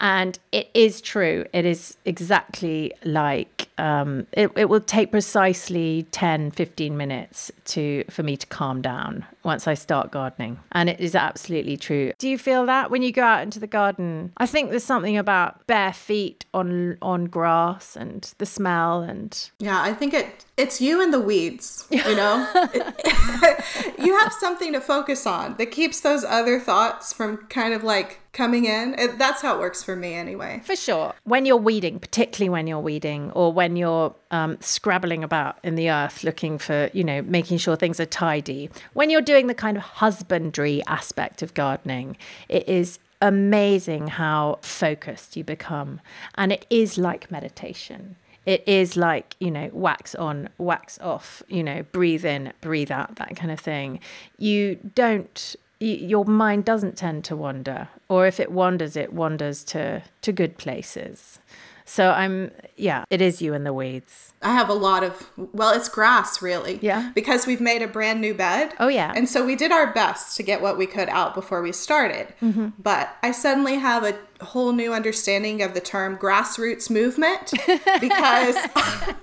[0.00, 1.46] And it is true.
[1.52, 8.22] It is exactly like um, it, it will take precisely 10, 15 minutes to for
[8.22, 10.58] me to calm down once I start gardening.
[10.72, 12.12] And it is absolutely true.
[12.18, 14.32] Do you feel that when you go out into the garden?
[14.36, 19.80] I think there's something about bare feet on on grass and the smell and Yeah,
[19.80, 22.48] I think it it's you and the weeds, you know?
[23.98, 28.20] you have something to focus on that keeps those other thoughts from kind of like
[28.36, 28.94] coming in.
[28.98, 30.60] It, that's how it works for me anyway.
[30.64, 31.14] For sure.
[31.24, 35.90] When you're weeding, particularly when you're weeding or when you're um, scrabbling about in the
[35.90, 39.76] earth looking for, you know, making sure things are tidy, when you're doing the kind
[39.76, 42.16] of husbandry aspect of gardening,
[42.48, 46.00] it is amazing how focused you become.
[46.34, 51.64] And it is like meditation it is like you know wax on wax off you
[51.64, 53.98] know breathe in breathe out that kind of thing
[54.38, 60.02] you don't your mind doesn't tend to wander or if it wanders it wanders to
[60.22, 61.38] to good places
[61.84, 65.74] so i'm yeah it is you in the weeds I have a lot of, well,
[65.74, 66.78] it's grass really.
[66.82, 67.10] Yeah.
[67.14, 68.74] Because we've made a brand new bed.
[68.78, 69.12] Oh, yeah.
[69.16, 72.28] And so we did our best to get what we could out before we started.
[72.40, 72.68] Mm-hmm.
[72.78, 77.52] But I suddenly have a whole new understanding of the term grassroots movement
[78.00, 78.56] because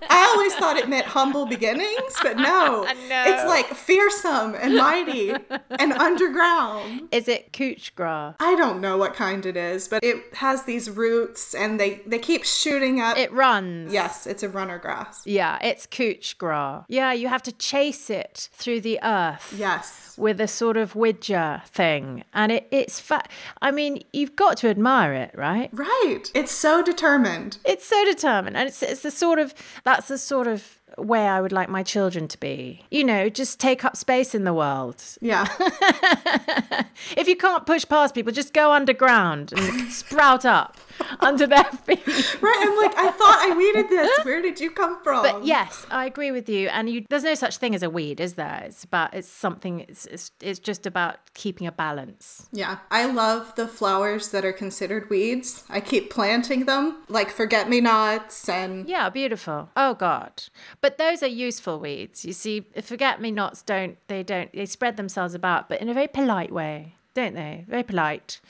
[0.10, 3.24] I always thought it meant humble beginnings, but no, no.
[3.28, 5.34] It's like fearsome and mighty
[5.80, 7.10] and underground.
[7.12, 8.36] Is it couch grass?
[8.40, 12.20] I don't know what kind it is, but it has these roots and they, they
[12.20, 13.18] keep shooting up.
[13.18, 13.94] It runs.
[13.94, 15.26] Yes, it's a runner grass.
[15.26, 16.86] Yeah, it's couch grass.
[16.88, 19.54] Yeah, you have to chase it through the earth.
[19.58, 20.16] Yes.
[20.18, 22.24] With a sort of widger thing.
[22.34, 23.30] And it, it's fat.
[23.62, 25.70] I mean, you've got to admire it, right?
[25.74, 26.24] Right.
[26.34, 27.58] It's so determined.
[27.66, 28.56] It's so determined.
[28.56, 31.84] And it's, it's the sort of, that's the sort of way I would like my
[31.84, 32.86] children to be.
[32.92, 35.04] You know, just take up space in the world.
[35.22, 35.48] Yeah.
[37.18, 40.78] if you can't push past people, just go underground and sprout up
[41.20, 42.06] under their feet.
[42.42, 42.58] Right.
[42.60, 44.26] I'm like, I thought I weeded this.
[44.26, 45.24] Where did you come from?
[45.24, 46.68] But yes, I agree with you.
[46.70, 48.64] And you, there's no such thing as a weed, is there?
[48.66, 52.48] It's about, it's something, it's, it's, it's just about keeping a balance.
[52.52, 52.80] Yeah.
[52.92, 55.64] I love the flowers that are considered weeds.
[55.70, 58.88] I keep planting them, like forget me nots and.
[58.88, 59.70] Yeah, beautiful.
[59.76, 60.44] Oh, God.
[60.82, 62.26] But those are useful weeds.
[62.26, 65.94] You see, forget me nots don't, they don't, they spread themselves about, but in a
[65.94, 67.66] very polite way don't they?
[67.68, 68.42] Very polite.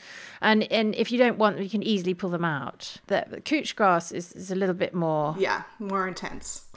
[0.42, 2.98] And and if you don't want them, you can easily pull them out.
[3.08, 5.36] The, the couch grass is, is a little bit more.
[5.38, 6.66] Yeah, more intense.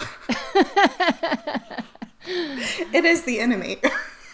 [2.27, 3.79] it is the enemy.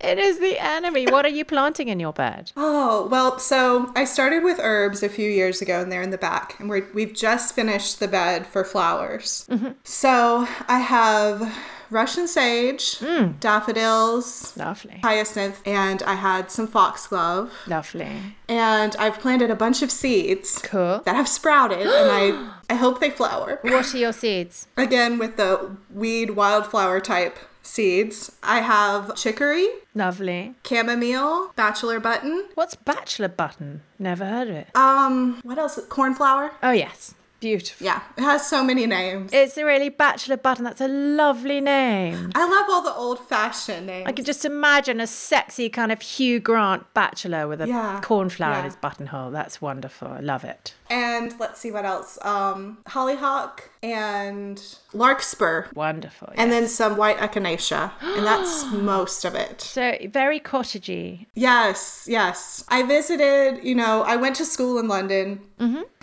[0.03, 1.07] It is the enemy.
[1.07, 2.51] What are you planting in your bed?
[2.57, 6.19] Oh, well, so I started with herbs a few years ago and they're in the
[6.19, 6.59] back.
[6.59, 9.47] And we're, we've just finished the bed for flowers.
[9.49, 9.71] Mm-hmm.
[9.85, 11.57] So I have
[11.92, 13.38] Russian sage, mm.
[13.40, 18.37] daffodils, lovely, hyacinth, and I had some foxglove, lovely.
[18.48, 23.00] And I've planted a bunch of seeds, cool, that have sprouted, and I I hope
[23.00, 23.59] they flower.
[23.62, 24.66] What are your seeds?
[24.76, 28.33] Again, with the weed wildflower type seeds.
[28.42, 29.66] I have chicory.
[29.94, 30.55] Lovely.
[30.66, 32.46] Chamomile, bachelor button.
[32.55, 33.83] What's bachelor button?
[33.98, 34.68] Never heard of it.
[34.74, 35.78] Um, what else?
[35.88, 36.52] Cornflower.
[36.62, 37.14] Oh yes.
[37.42, 37.85] Beautiful.
[37.85, 39.31] Yeah, it has so many names.
[39.33, 40.64] It's a really bachelor button.
[40.64, 42.31] That's a lovely name.
[42.35, 44.07] I love all the old fashioned names.
[44.07, 48.59] I can just imagine a sexy kind of Hugh Grant bachelor with a Yeah, cornflower
[48.61, 49.33] in his buttonhole.
[49.33, 50.09] That's wonderful.
[50.09, 50.74] I love it.
[50.92, 52.18] And let's see what else.
[52.22, 56.28] Um, hollyhock and larkspur, Wonderful.
[56.37, 59.61] and then some white echinacea, and that's most of it.
[59.61, 61.26] so very cottagey.
[61.35, 62.64] Yes, yes.
[62.68, 65.40] I visited, you know, I went to school in London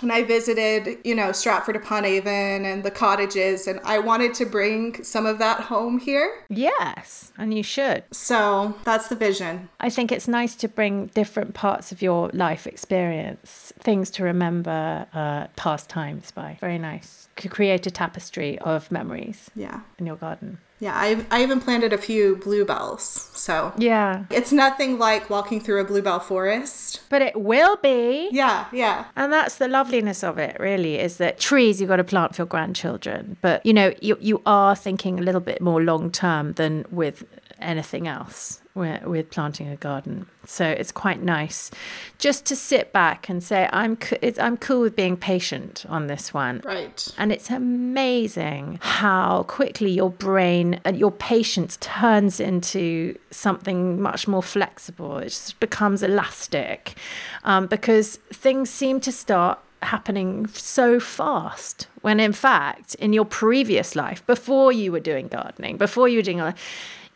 [0.01, 4.45] and I visited, you know, Stratford upon Avon and the cottages, and I wanted to
[4.45, 6.45] bring some of that home here.
[6.47, 8.05] Yes, and you should.
[8.11, 9.67] So that's the vision.
[9.81, 14.71] I think it's nice to bring different parts of your life experience, things to remember,
[15.13, 16.57] uh, past times by.
[16.59, 17.27] Very nice.
[17.35, 19.81] Could create a tapestry of memories Yeah.
[19.97, 20.57] in your garden.
[20.81, 20.93] Yeah.
[20.95, 23.03] I, I even planted a few bluebells.
[23.33, 27.01] So Yeah, it's nothing like walking through a bluebell forest.
[27.09, 28.29] but it will be.
[28.31, 28.65] Yeah.
[28.71, 29.05] Yeah.
[29.15, 32.41] And that's the loveliness of it, really, is that trees you've got to plant for
[32.43, 33.35] your grandchildren.
[33.41, 37.23] But, you know, you, you are thinking a little bit more long term than with
[37.59, 40.25] anything else with, with planting a garden.
[40.45, 41.69] So it's quite nice
[42.17, 46.07] just to sit back and say, I'm, co- it's, I'm cool with being patient on
[46.07, 46.61] this one.
[46.65, 47.07] Right.
[47.17, 54.43] And it's amazing how quickly your brain and your patience turns into something much more
[54.43, 55.19] flexible.
[55.19, 56.95] It just becomes elastic
[57.43, 63.95] um, because things seem to start happening so fast when in fact in your previous
[63.95, 66.41] life before you were doing gardening before you were doing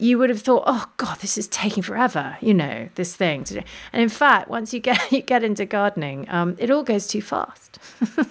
[0.03, 3.45] you would have thought, oh God, this is taking forever, you know, this thing.
[3.93, 7.21] And in fact, once you get you get into gardening, um, it all goes too
[7.21, 7.79] fast.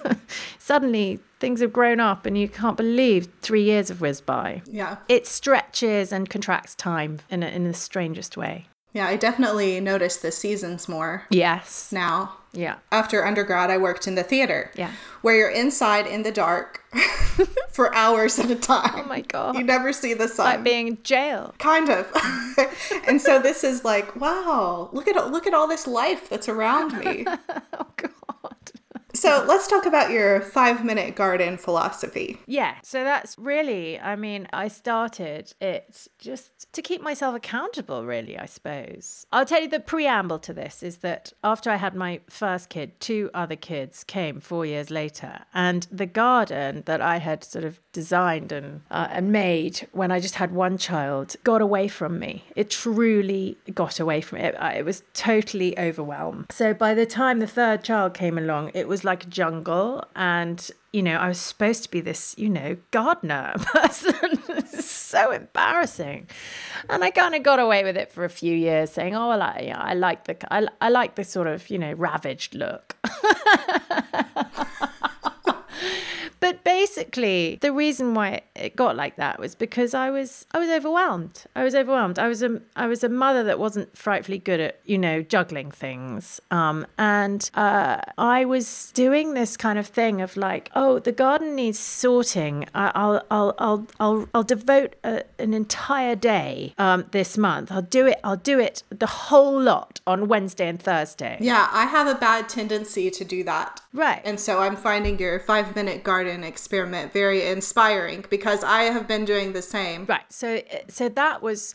[0.58, 4.62] Suddenly things have grown up and you can't believe three years have whizzed by.
[4.66, 4.98] Yeah.
[5.08, 8.66] It stretches and contracts time in, a, in the strangest way.
[8.92, 9.06] Yeah.
[9.06, 11.90] I definitely notice the seasons more Yes.
[11.92, 12.34] now.
[12.54, 12.76] Yeah.
[12.90, 14.70] After undergrad, I worked in the theater.
[14.76, 14.92] Yeah.
[15.22, 16.82] Where you're inside in the dark
[17.70, 18.90] for hours at a time.
[18.94, 19.56] Oh my God.
[19.56, 20.44] You never see the sun.
[20.46, 21.54] Like being in jail.
[21.58, 22.12] kind of.
[23.08, 26.98] and so this is like, wow, look at look at all this life that's around
[26.98, 27.24] me.
[27.74, 28.10] Oh God.
[29.14, 32.38] So let's talk about your five minute garden philosophy.
[32.46, 38.38] Yeah, so that's really, I mean, I started it just to keep myself accountable, really,
[38.38, 39.26] I suppose.
[39.32, 42.98] I'll tell you the preamble to this is that after I had my first kid,
[43.00, 45.40] two other kids came four years later.
[45.52, 50.20] And the garden that I had sort of designed and, uh, and made when I
[50.20, 52.44] just had one child got away from me.
[52.56, 54.54] It truly got away from it.
[54.58, 56.46] It was totally overwhelmed.
[56.50, 60.04] So by the time the third child came along, it was like a jungle.
[60.16, 64.68] And you know, I was supposed to be this, you know, gardener person.
[64.68, 66.28] so embarrassing.
[66.90, 69.42] And I kind of got away with it for a few years, saying, "Oh, well,
[69.42, 72.54] I, you know, I like the, I, I like the sort of, you know, ravaged
[72.54, 72.96] look."
[76.42, 80.70] but basically the reason why it got like that was because I was I was
[80.70, 81.44] overwhelmed.
[81.54, 82.18] I was overwhelmed.
[82.18, 85.70] I was a I was a mother that wasn't frightfully good at you know juggling
[85.70, 91.12] things, um, and uh, I was doing this kind of thing of like, oh, the
[91.12, 92.66] garden needs sorting.
[92.74, 97.70] I, I'll I'll I'll I'll I'll devote a, an entire day um, this month.
[97.70, 98.18] I'll do it.
[98.24, 101.36] I'll do it the whole lot on Wednesday and Thursday.
[101.40, 103.80] Yeah, I have a bad tendency to do that.
[103.92, 104.22] Right.
[104.24, 109.24] And so I'm finding your five minute garden experiment very inspiring because I have been
[109.24, 110.06] doing the same.
[110.06, 110.24] Right.
[110.30, 111.74] So so that was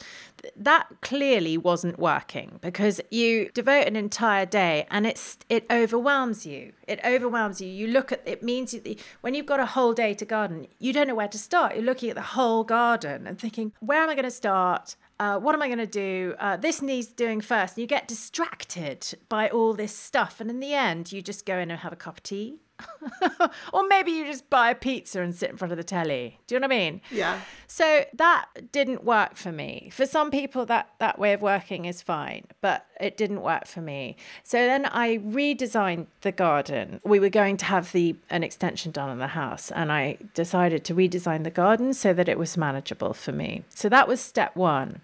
[0.56, 6.74] that clearly wasn't working because you devote an entire day and it's it overwhelms you.
[6.88, 7.68] It overwhelms you.
[7.68, 8.82] You look at it means you,
[9.22, 11.76] when you've got a whole day to garden, you don't know where to start.
[11.76, 14.96] You're looking at the whole garden and thinking, where am I going to start?
[15.20, 16.36] Uh, what am I going to do?
[16.40, 17.76] Uh, this needs doing first.
[17.76, 20.40] And you get distracted by all this stuff.
[20.40, 22.60] And in the end, you just go in and have a cup of tea.
[23.74, 26.40] or maybe you just buy a pizza and sit in front of the telly.
[26.48, 27.02] Do you know what I mean?
[27.12, 27.42] Yeah.
[27.68, 29.90] So that didn't work for me.
[29.94, 33.82] For some people, that that way of working is fine, but it didn't work for
[33.82, 34.16] me.
[34.44, 37.00] So then I redesigned the garden.
[37.04, 40.84] We were going to have the an extension done on the house, and I decided
[40.86, 43.64] to redesign the garden so that it was manageable for me.
[43.70, 45.02] So that was step one,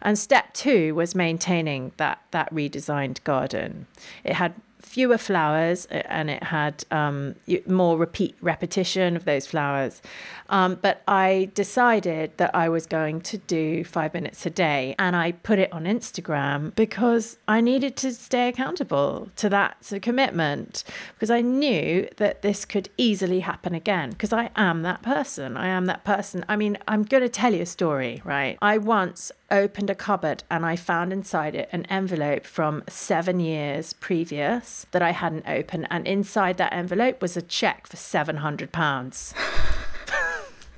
[0.00, 3.86] and step two was maintaining that that redesigned garden.
[4.24, 7.34] It had fewer flowers uh, and it had um,
[7.66, 10.02] more repeat repetition of those flowers.
[10.50, 15.16] Um, but I decided that I was going to do five minutes a day and
[15.16, 20.84] I put it on Instagram because I needed to stay accountable to that sort commitment
[21.14, 25.56] because I knew that this could easily happen again because I am that person.
[25.56, 26.44] I am that person.
[26.48, 28.58] I mean, I'm going to tell you a story, right?
[28.60, 33.92] I once opened a cupboard and I found inside it an envelope from seven years
[33.92, 35.86] previous that I hadn't opened.
[35.90, 39.34] And inside that envelope was a check for £700.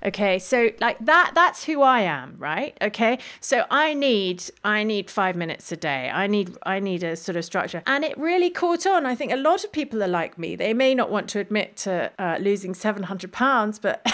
[0.04, 2.76] okay so like that that's who i am right?
[2.82, 6.10] Okay so i need i need five minutes a day.
[6.12, 7.83] I need i need a sort of structure.
[7.87, 9.06] And it really caught on.
[9.06, 10.56] I think a lot of people are like me.
[10.56, 14.04] They may not want to admit to uh, losing 700 pounds but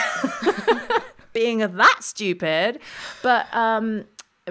[1.32, 2.78] being that stupid.
[3.22, 4.04] But um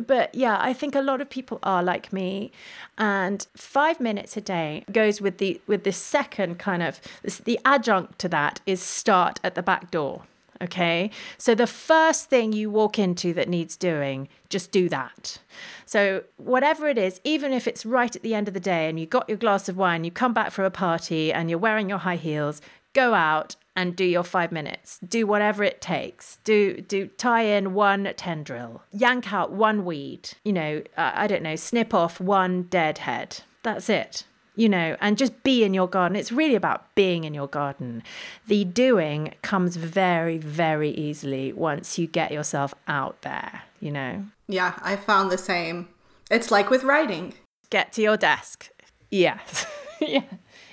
[0.06, 2.52] but yeah, I think a lot of people are like me,
[2.98, 7.00] and five minutes a day goes with the with the second kind of
[7.44, 10.24] the adjunct to that is start at the back door.
[10.62, 11.10] Okay.
[11.38, 15.40] So the first thing you walk into that needs doing, just do that.
[15.86, 19.00] So whatever it is, even if it's right at the end of the day and
[19.00, 21.88] you got your glass of wine, you come back from a party and you're wearing
[21.88, 22.62] your high heels,
[22.94, 25.00] go out and do your five minutes.
[25.00, 26.40] Do whatever it takes.
[26.44, 30.32] Do do tie in one tendril, yank out one weed.
[30.44, 33.42] You know, uh, I don't know, snip off one dead head.
[33.64, 34.26] That's it
[34.56, 36.18] you know, and just be in your garden.
[36.18, 38.04] It's really about being in your garden.
[38.48, 44.26] The doing comes very, very easily once you get yourself out there, you know?
[44.50, 45.88] Yeah, I found the same.
[46.30, 47.36] It's like with writing.
[47.70, 48.70] Get to your desk.
[49.10, 49.66] Yes.
[50.02, 50.24] yeah.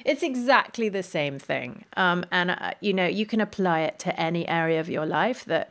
[0.07, 1.85] It's exactly the same thing.
[1.97, 5.45] Um, and, uh, you know, you can apply it to any area of your life
[5.47, 5.71] that,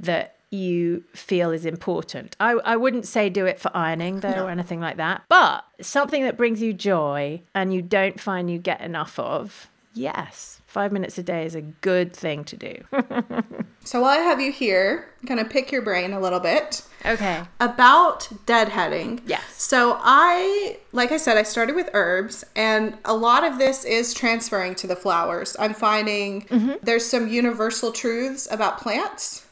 [0.00, 2.36] that you feel is important.
[2.40, 4.46] I, I wouldn't say do it for ironing though no.
[4.46, 8.58] or anything like that, but something that brings you joy and you don't find you
[8.58, 12.84] get enough of, yes, five minutes a day is a good thing to do.
[13.84, 16.82] so while I have you here, I'm gonna pick your brain a little bit.
[17.06, 17.42] Okay.
[17.60, 19.20] About deadheading.
[19.26, 19.42] Yes.
[19.62, 24.14] So I, like I said, I started with herbs, and a lot of this is
[24.14, 25.54] transferring to the flowers.
[25.58, 26.72] I'm finding mm-hmm.
[26.82, 29.44] there's some universal truths about plants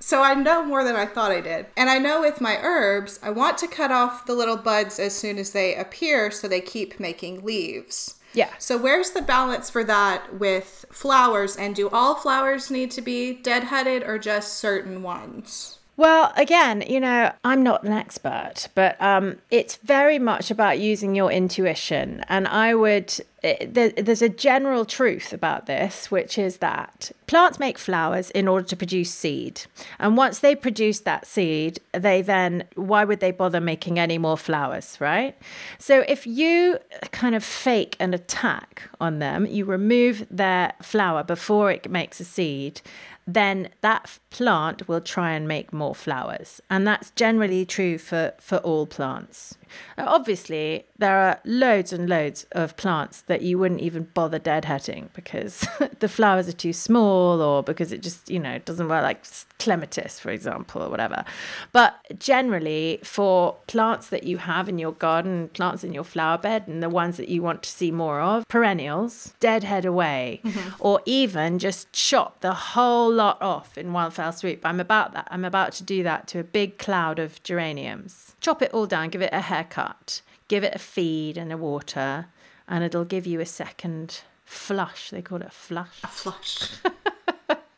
[0.00, 1.66] so I know more than I thought I did.
[1.76, 5.14] And I know with my herbs, I want to cut off the little buds as
[5.14, 8.17] soon as they appear so they keep making leaves.
[8.38, 8.50] Yeah.
[8.58, 11.56] So where's the balance for that with flowers?
[11.56, 15.77] And do all flowers need to be deadheaded or just certain ones?
[15.98, 21.16] Well, again, you know, I'm not an expert, but um, it's very much about using
[21.16, 22.24] your intuition.
[22.28, 27.78] And I would, eh, there's a general truth about this, which is that plants make
[27.78, 29.62] flowers in order to produce seed.
[29.98, 34.38] And once they produce that seed, they then, why would they bother making any more
[34.38, 35.36] flowers, right?
[35.80, 36.78] So if you
[37.10, 42.24] kind of fake an attack on them, you remove their flower before it makes a
[42.24, 42.82] seed,
[43.28, 46.62] then that plant will try and make more flowers.
[46.70, 49.56] And that's generally true for, for all plants.
[49.98, 55.66] Obviously, there are loads and loads of plants that you wouldn't even bother deadheading because
[56.00, 59.24] the flowers are too small or because it just, you know, doesn't work like
[59.60, 61.24] clematis, for example, or whatever.
[61.70, 66.66] But generally, for plants that you have in your garden, plants in your flower bed,
[66.66, 70.74] and the ones that you want to see more of, perennials, deadhead away, mm-hmm.
[70.80, 74.64] or even just chop the whole lot off in one fell swoop.
[74.64, 75.28] I'm about that.
[75.30, 78.34] I'm about to do that to a big cloud of geraniums.
[78.40, 82.26] Chop it all down, give it a haircut, give it a feed and a water,
[82.66, 85.10] and it'll give you a second flush.
[85.10, 86.02] They call it a flush.
[86.02, 86.70] A flush.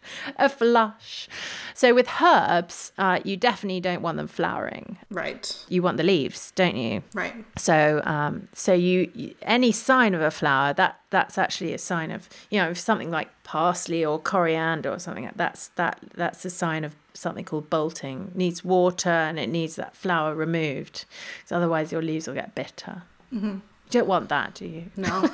[0.37, 1.29] a flush.
[1.75, 4.99] So with herbs, uh, you definitely don't want them flowering.
[5.11, 5.65] Right.
[5.69, 7.03] You want the leaves, don't you?
[7.15, 7.35] Right.
[7.57, 12.29] So, um, so you, any sign of a flower that that's actually a sign of
[12.51, 16.85] you know something like parsley or coriander or something like that's that that's a sign
[16.85, 18.29] of something called bolting.
[18.29, 21.05] It needs water and it needs that flower removed,
[21.39, 23.03] because otherwise your leaves will get bitter.
[23.33, 23.47] Mm-hmm.
[23.47, 24.85] You don't want that, do you?
[24.97, 25.29] No.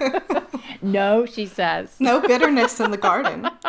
[0.82, 1.96] no, she says.
[2.00, 3.48] No bitterness in the garden.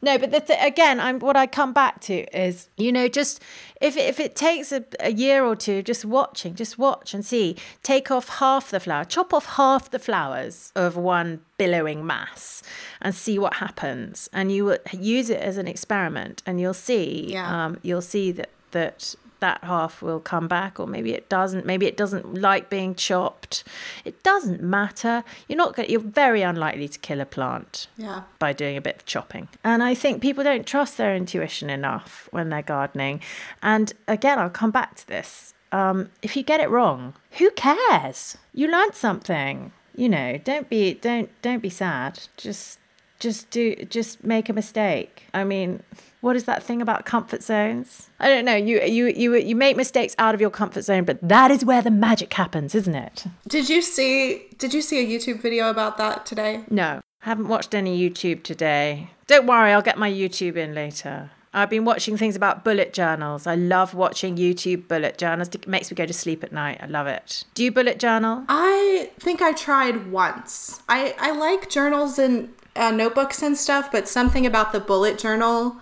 [0.00, 3.42] No, but the th- again, I'm what I come back to is you know just
[3.80, 7.24] if it, if it takes a, a year or two, just watching, just watch and
[7.24, 7.56] see.
[7.82, 12.62] Take off half the flower, chop off half the flowers of one billowing mass,
[13.02, 14.28] and see what happens.
[14.32, 17.32] And you will use it as an experiment, and you'll see.
[17.32, 17.64] Yeah.
[17.66, 21.64] Um, you'll see that that that half will come back or maybe it doesn't.
[21.66, 23.64] Maybe it doesn't like being chopped.
[24.04, 25.24] It doesn't matter.
[25.48, 28.22] You're not going you're very unlikely to kill a plant yeah.
[28.38, 29.48] by doing a bit of chopping.
[29.64, 33.20] And i think people don't trust their intuition enough when they're gardening.
[33.62, 35.54] And again i'll come back to this.
[35.70, 38.38] Um, if you get it wrong who cares?
[38.54, 40.38] You learned something you know.
[40.38, 42.20] Don't be don't don't be sad.
[42.36, 42.78] Just
[43.18, 45.24] just do just make a mistake.
[45.34, 45.82] I mean
[46.20, 48.10] what is that thing about comfort zones?
[48.18, 48.56] I don't know.
[48.56, 51.82] You you you you make mistakes out of your comfort zone, but that is where
[51.82, 53.24] the magic happens, isn't it?
[53.46, 56.64] Did you see did you see a YouTube video about that today?
[56.70, 57.00] No.
[57.20, 59.10] Haven't watched any YouTube today.
[59.26, 61.30] Don't worry, I'll get my YouTube in later.
[61.52, 63.46] I've been watching things about bullet journals.
[63.46, 65.48] I love watching YouTube bullet journals.
[65.48, 66.78] It makes me go to sleep at night.
[66.80, 67.44] I love it.
[67.54, 68.44] Do you bullet journal?
[68.48, 70.82] I think I tried once.
[70.88, 75.76] I, I like journals and uh, notebooks and stuff, but something about the bullet journal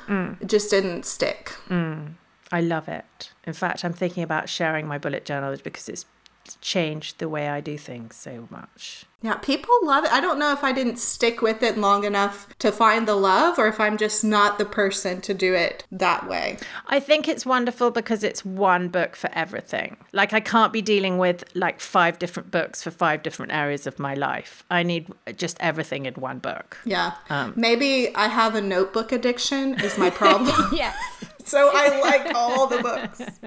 [0.46, 1.52] just didn't stick.
[2.52, 3.32] I love it.
[3.46, 6.06] In fact, I'm thinking about sharing my bullet journal because it's
[6.60, 9.04] changed the way I do things so much.
[9.22, 10.12] Yeah, people love it.
[10.12, 13.58] I don't know if I didn't stick with it long enough to find the love
[13.58, 16.58] or if I'm just not the person to do it that way.
[16.86, 19.96] I think it's wonderful because it's one book for everything.
[20.12, 23.98] Like I can't be dealing with like five different books for five different areas of
[23.98, 24.64] my life.
[24.70, 26.78] I need just everything in one book.
[26.84, 27.14] Yeah.
[27.30, 30.68] Um, Maybe I have a notebook addiction is my problem.
[30.72, 30.94] Yes.
[31.46, 33.20] So I like all the books.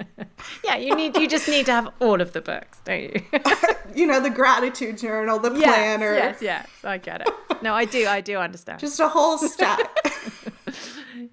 [0.63, 3.21] Yeah, you need you just need to have all of the books, don't you?
[3.95, 6.13] You know, the gratitude journal, the planner.
[6.13, 6.69] Yes, yes, yes.
[6.83, 7.27] I get it.
[7.61, 8.79] No, I do, I do understand.
[8.79, 9.89] Just a whole stack.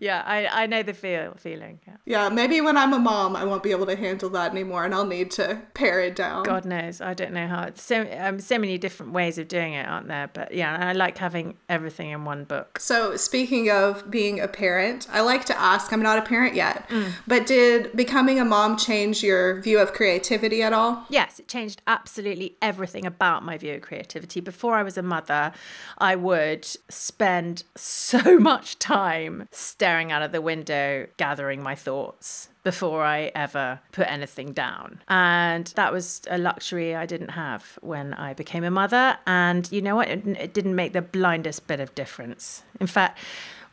[0.01, 1.81] Yeah, I, I know the feel feeling.
[1.87, 1.97] Yeah.
[2.05, 4.95] yeah, maybe when I'm a mom, I won't be able to handle that anymore and
[4.95, 6.45] I'll need to pare it down.
[6.45, 7.65] God knows, I don't know how.
[7.65, 10.29] It's so um, so many different ways of doing it, aren't there?
[10.33, 12.81] But yeah, I like having everything in one book.
[12.81, 16.89] So, speaking of being a parent, I like to ask I'm not a parent yet,
[17.27, 21.05] but did becoming a mom change your view of creativity at all?
[21.09, 24.41] Yes, it changed absolutely everything about my view of creativity.
[24.41, 25.53] Before I was a mother,
[25.99, 33.05] I would spend so much time staring out of the window, gathering my thoughts before
[33.05, 35.01] I ever put anything down.
[35.09, 39.19] And that was a luxury I didn't have when I became a mother.
[39.27, 40.09] And you know what?
[40.09, 42.65] It, it didn't make the blindest bit of difference.
[42.81, 43.19] In fact,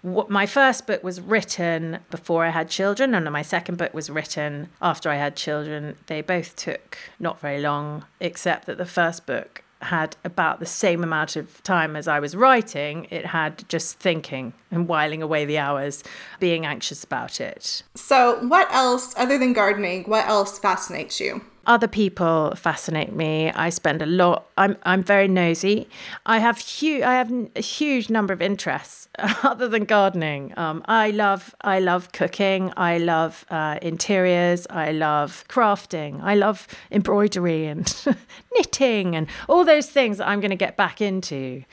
[0.04, 4.10] what my first book was written before I had children, and my second book was
[4.10, 5.96] written after I had children.
[6.08, 11.04] They both took not very long, except that the first book had about the same
[11.04, 13.08] amount of time as I was writing.
[13.10, 16.04] It had just thinking and whiling away the hours,
[16.40, 17.84] being anxious about it.
[17.96, 21.42] So, what else, other than gardening, what else fascinates you?
[21.66, 23.50] Other people fascinate me.
[23.52, 24.50] I spend a lot.
[24.58, 25.88] I'm I'm very nosy.
[26.26, 27.04] I have huge.
[27.04, 29.08] I have a huge number of interests
[29.44, 30.54] other than gardening.
[30.58, 32.74] Um, I love I love cooking.
[32.76, 34.68] I love uh, interiors.
[34.70, 36.22] I love crafting.
[36.22, 38.06] I love embroidery and
[38.56, 41.64] knitting and all those things that I'm going to get back into.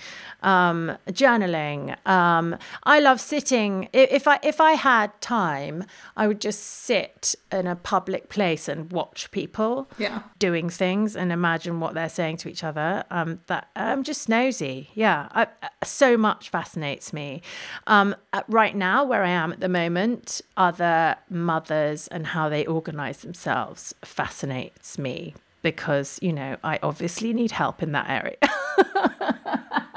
[0.43, 1.97] Um, journaling.
[2.07, 3.89] Um, I love sitting.
[3.93, 5.85] If I if I had time,
[6.17, 10.23] I would just sit in a public place and watch people Yeah.
[10.39, 13.05] doing things and imagine what they're saying to each other.
[13.11, 14.91] Um, that I'm just nosy.
[14.95, 15.47] Yeah, I,
[15.85, 17.43] so much fascinates me.
[17.87, 18.15] Um,
[18.49, 23.95] right now, where I am at the moment, other mothers and how they organize themselves
[24.03, 28.39] fascinates me because you know I obviously need help in that area.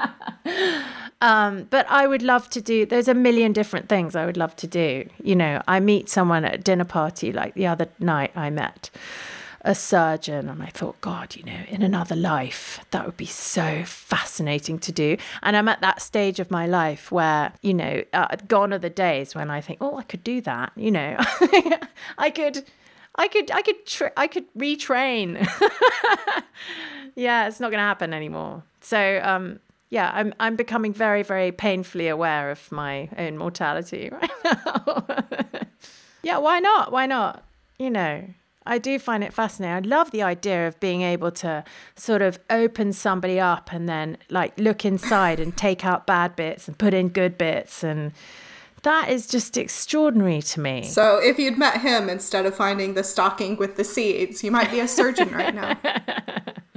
[1.20, 4.54] Um, but I would love to do, there's a million different things I would love
[4.56, 5.08] to do.
[5.22, 8.90] You know, I meet someone at a dinner party, like the other night I met
[9.62, 13.82] a surgeon, and I thought, God, you know, in another life, that would be so
[13.86, 15.16] fascinating to do.
[15.42, 18.90] And I'm at that stage of my life where, you know, uh, gone are the
[18.90, 20.72] days when I think, oh, I could do that.
[20.76, 21.16] You know,
[22.18, 22.64] I could.
[23.16, 25.48] I could, I could, tra- I could retrain.
[27.14, 28.64] yeah, it's not going to happen anymore.
[28.80, 29.60] So, um,
[29.94, 35.06] yeah, I'm I'm becoming very very painfully aware of my own mortality right now.
[36.24, 36.90] yeah, why not?
[36.90, 37.44] Why not?
[37.78, 38.24] You know,
[38.66, 39.76] I do find it fascinating.
[39.76, 41.62] I love the idea of being able to
[41.94, 46.66] sort of open somebody up and then like look inside and take out bad bits
[46.66, 48.10] and put in good bits and
[48.82, 50.82] that is just extraordinary to me.
[50.82, 54.70] So, if you'd met him instead of finding the stocking with the seeds, you might
[54.70, 55.78] be a surgeon right now.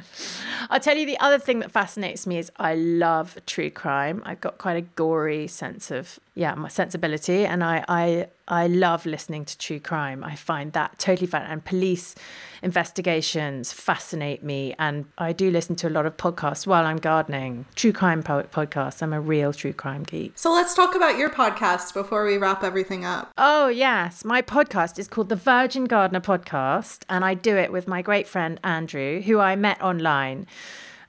[0.69, 4.21] I'll tell you the other thing that fascinates me is I love true crime.
[4.25, 9.05] I've got quite a gory sense of yeah, my sensibility and I I I love
[9.05, 10.23] listening to true crime.
[10.23, 12.15] I find that totally fun and police
[12.61, 17.65] investigations fascinate me and I do listen to a lot of podcasts while I'm gardening.
[17.75, 19.01] True crime po- podcasts.
[19.01, 20.33] I'm a real true crime geek.
[20.35, 23.31] So, let's talk about your podcast before we wrap everything up.
[23.37, 24.23] Oh, yes.
[24.23, 28.27] My podcast is called the Virgin Gardener Podcast, and I do it with my great
[28.27, 30.06] friend Andrew, who I met online.
[30.07, 30.47] And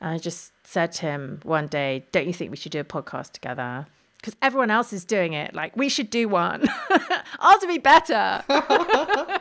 [0.01, 3.32] I just said to him one day, Don't you think we should do a podcast
[3.32, 3.86] together?
[4.18, 5.55] Because everyone else is doing it.
[5.55, 6.68] Like, we should do one.
[7.38, 8.42] Ours would be better.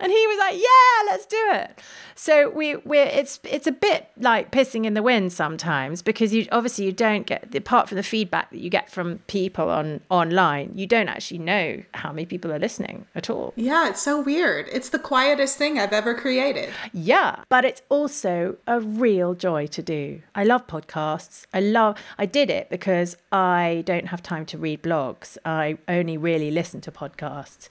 [0.00, 1.80] and he was like, "Yeah, let's do it."
[2.14, 6.46] So we we're it's it's a bit like pissing in the wind sometimes because you
[6.52, 10.72] obviously you don't get apart from the feedback that you get from people on online,
[10.74, 13.52] you don't actually know how many people are listening at all.
[13.56, 14.68] Yeah, it's so weird.
[14.72, 16.70] It's the quietest thing I've ever created.
[16.92, 20.22] Yeah, but it's also a real joy to do.
[20.34, 21.46] I love podcasts.
[21.52, 25.36] I love I did it because I don't have time to read blogs.
[25.44, 27.68] I only really listen to podcasts.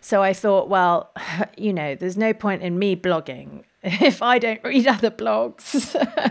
[0.00, 1.10] So I thought, well,
[1.56, 5.94] you know, there's no point in me blogging if I don't read other blogs.
[5.94, 6.30] uh,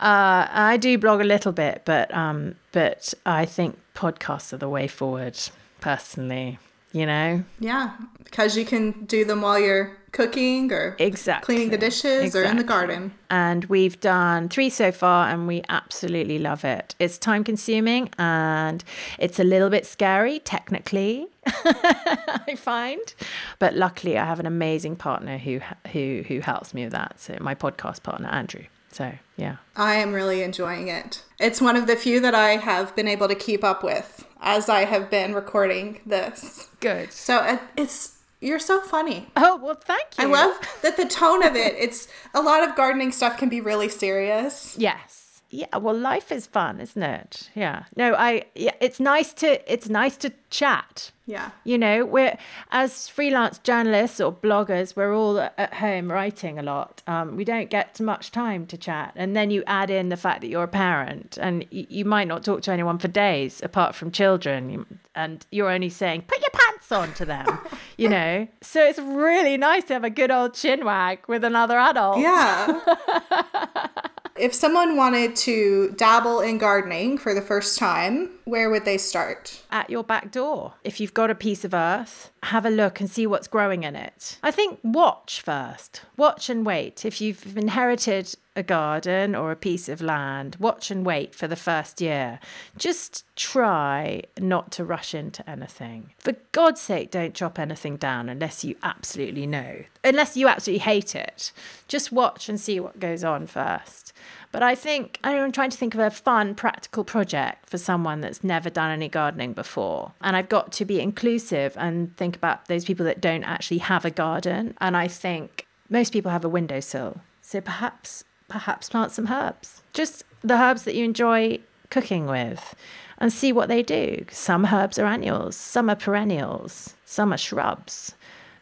[0.00, 4.88] I do blog a little bit, but um, but I think podcasts are the way
[4.88, 5.38] forward,
[5.80, 6.58] personally.
[6.96, 7.44] You know?
[7.60, 7.94] Yeah,
[8.24, 12.40] because you can do them while you're cooking or exactly cleaning the dishes exactly.
[12.40, 13.12] or in the garden.
[13.28, 16.94] And we've done three so far, and we absolutely love it.
[16.98, 18.82] It's time consuming and
[19.18, 21.26] it's a little bit scary, technically.
[21.46, 23.14] I find,
[23.58, 25.60] but luckily I have an amazing partner who
[25.92, 27.20] who who helps me with that.
[27.20, 28.64] So my podcast partner Andrew.
[28.96, 31.22] So yeah, I am really enjoying it.
[31.38, 34.70] It's one of the few that I have been able to keep up with as
[34.70, 36.70] I have been recording this.
[36.80, 37.12] Good.
[37.12, 39.28] So uh, it's you're so funny.
[39.36, 40.24] Oh, well, thank you.
[40.24, 41.74] I love that the tone of it.
[41.78, 44.76] It's a lot of gardening stuff can be really serious.
[44.78, 47.50] Yes yeah well life is fun isn't it?
[47.54, 47.84] Yeah.
[47.96, 51.10] No i yeah it's nice to it's nice to chat.
[51.26, 51.50] Yeah.
[51.64, 52.36] You know we're
[52.70, 57.02] as freelance journalists or bloggers we're all at home writing a lot.
[57.06, 59.12] Um, we don't get much time to chat.
[59.16, 62.28] And then you add in the fact that you're a parent and y- you might
[62.28, 66.50] not talk to anyone for days apart from children and you're only saying put your
[66.52, 67.46] pants on to them
[67.96, 68.46] you know?
[68.62, 72.18] So it's really nice to have a good old chin wag with another adult.
[72.18, 72.80] Yeah
[74.38, 79.62] If someone wanted to dabble in gardening for the first time, where would they start?
[79.70, 80.74] At your back door.
[80.84, 83.96] If you've got a piece of earth, have a look and see what's growing in
[83.96, 84.38] it.
[84.42, 86.02] I think watch first.
[86.16, 87.04] Watch and wait.
[87.04, 91.56] If you've inherited a garden or a piece of land, watch and wait for the
[91.56, 92.40] first year.
[92.76, 96.12] Just try not to rush into anything.
[96.18, 101.14] For God's sake, don't chop anything down unless you absolutely know, unless you absolutely hate
[101.14, 101.52] it.
[101.86, 104.12] Just watch and see what goes on first.
[104.52, 108.42] But I think I'm trying to think of a fun, practical project for someone that's
[108.42, 110.12] never done any gardening before.
[110.20, 114.04] And I've got to be inclusive and think about those people that don't actually have
[114.04, 114.74] a garden.
[114.80, 117.20] And I think most people have a windowsill.
[117.42, 119.82] So perhaps perhaps plant some herbs.
[119.92, 121.58] Just the herbs that you enjoy
[121.90, 122.74] cooking with
[123.18, 124.24] and see what they do.
[124.30, 128.14] Some herbs are annuals, some are perennials, some are shrubs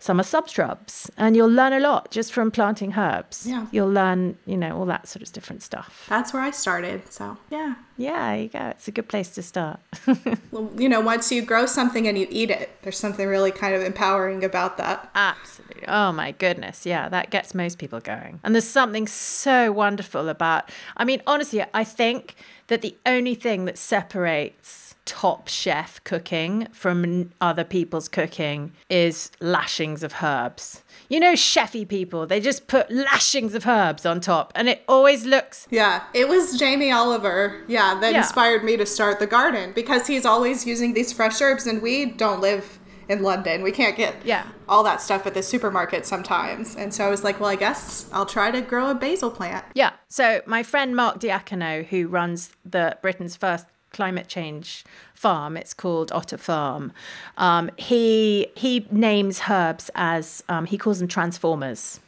[0.05, 3.47] some are subshrubs and you'll learn a lot just from planting herbs.
[3.47, 3.67] Yeah.
[3.73, 6.05] You'll learn you know all that sort of different stuff.
[6.11, 7.77] That's where i started so yeah.
[7.97, 8.67] Yeah you go.
[8.69, 9.81] It's a good place to start.
[10.53, 13.75] Well you know once you grow something and you eat it there's something really kind
[13.75, 15.11] of empowering about that.
[15.15, 20.29] Absolutely oh my goodness yeah that gets most people going and there's something so wonderful
[20.29, 22.35] about i mean honestly i think
[22.69, 30.03] that the only thing that separates top chef cooking from other people's cooking is lashings
[30.03, 30.83] of herbs.
[31.09, 35.27] You know, chefy people, they just put lashings of herbs on top and it always
[35.27, 35.67] looks.
[35.71, 38.19] Yeah, it was Jamie Oliver, yeah, that yeah.
[38.19, 42.07] inspired me to start the garden because he's always using these fresh herbs and we
[42.07, 42.79] don't live
[43.09, 43.63] in London.
[43.63, 44.47] We can't get yeah.
[44.69, 46.75] all that stuff at the supermarket sometimes.
[46.77, 49.65] And so I was like, well, I guess I'll try to grow a basil plant.
[49.75, 49.93] Yeah.
[50.09, 54.85] So my friend Mark Diacono, who runs the Britain's first climate change
[55.15, 55.57] farm.
[55.57, 56.93] It's called Otter Farm.
[57.39, 62.01] Um, he he names herbs as um, he calls them transformers,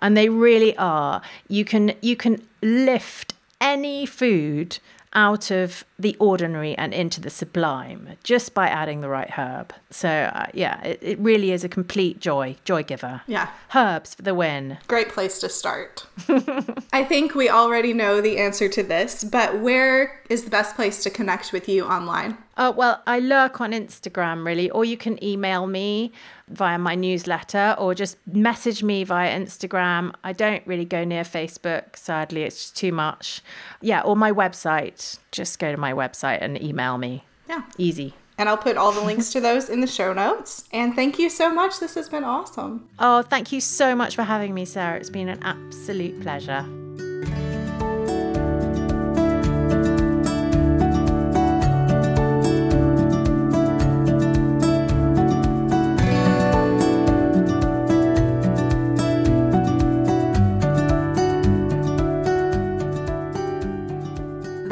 [0.00, 1.22] and they really are.
[1.46, 4.78] You can you can lift any food
[5.12, 9.72] out of the ordinary and into the sublime just by adding the right herb.
[9.88, 13.22] So, uh, yeah, it, it really is a complete joy, joy giver.
[13.26, 13.48] Yeah.
[13.74, 14.76] Herbs for the win.
[14.86, 16.06] Great place to start.
[16.92, 21.02] I think we already know the answer to this, but where is the best place
[21.04, 22.36] to connect with you online?
[22.56, 26.12] Oh, well, I lurk on Instagram really, or you can email me
[26.48, 30.14] via my newsletter or just message me via Instagram.
[30.22, 33.40] I don't really go near Facebook, sadly, it's just too much.
[33.80, 35.18] Yeah, or my website.
[35.32, 37.24] Just go to my website and email me.
[37.48, 37.62] Yeah.
[37.78, 38.14] Easy.
[38.36, 40.64] And I'll put all the links to those in the show notes.
[40.72, 41.78] And thank you so much.
[41.78, 42.88] This has been awesome.
[42.98, 44.98] Oh, thank you so much for having me, Sarah.
[44.98, 46.66] It's been an absolute pleasure.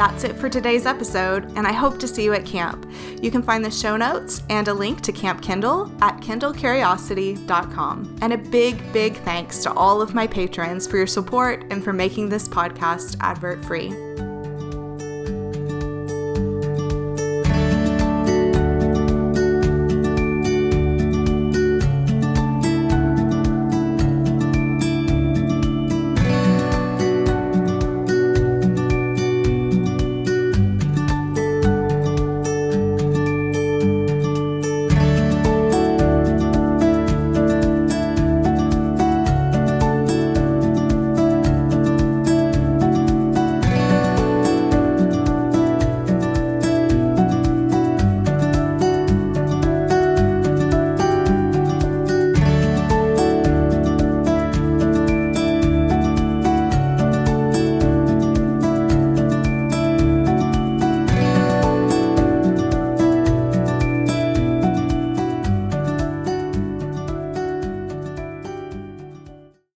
[0.03, 2.90] That's it for today's episode, and I hope to see you at camp.
[3.22, 8.18] You can find the show notes and a link to Camp Kindle at kindlecuriosity.com.
[8.20, 11.92] And a big, big thanks to all of my patrons for your support and for
[11.92, 14.11] making this podcast advert free.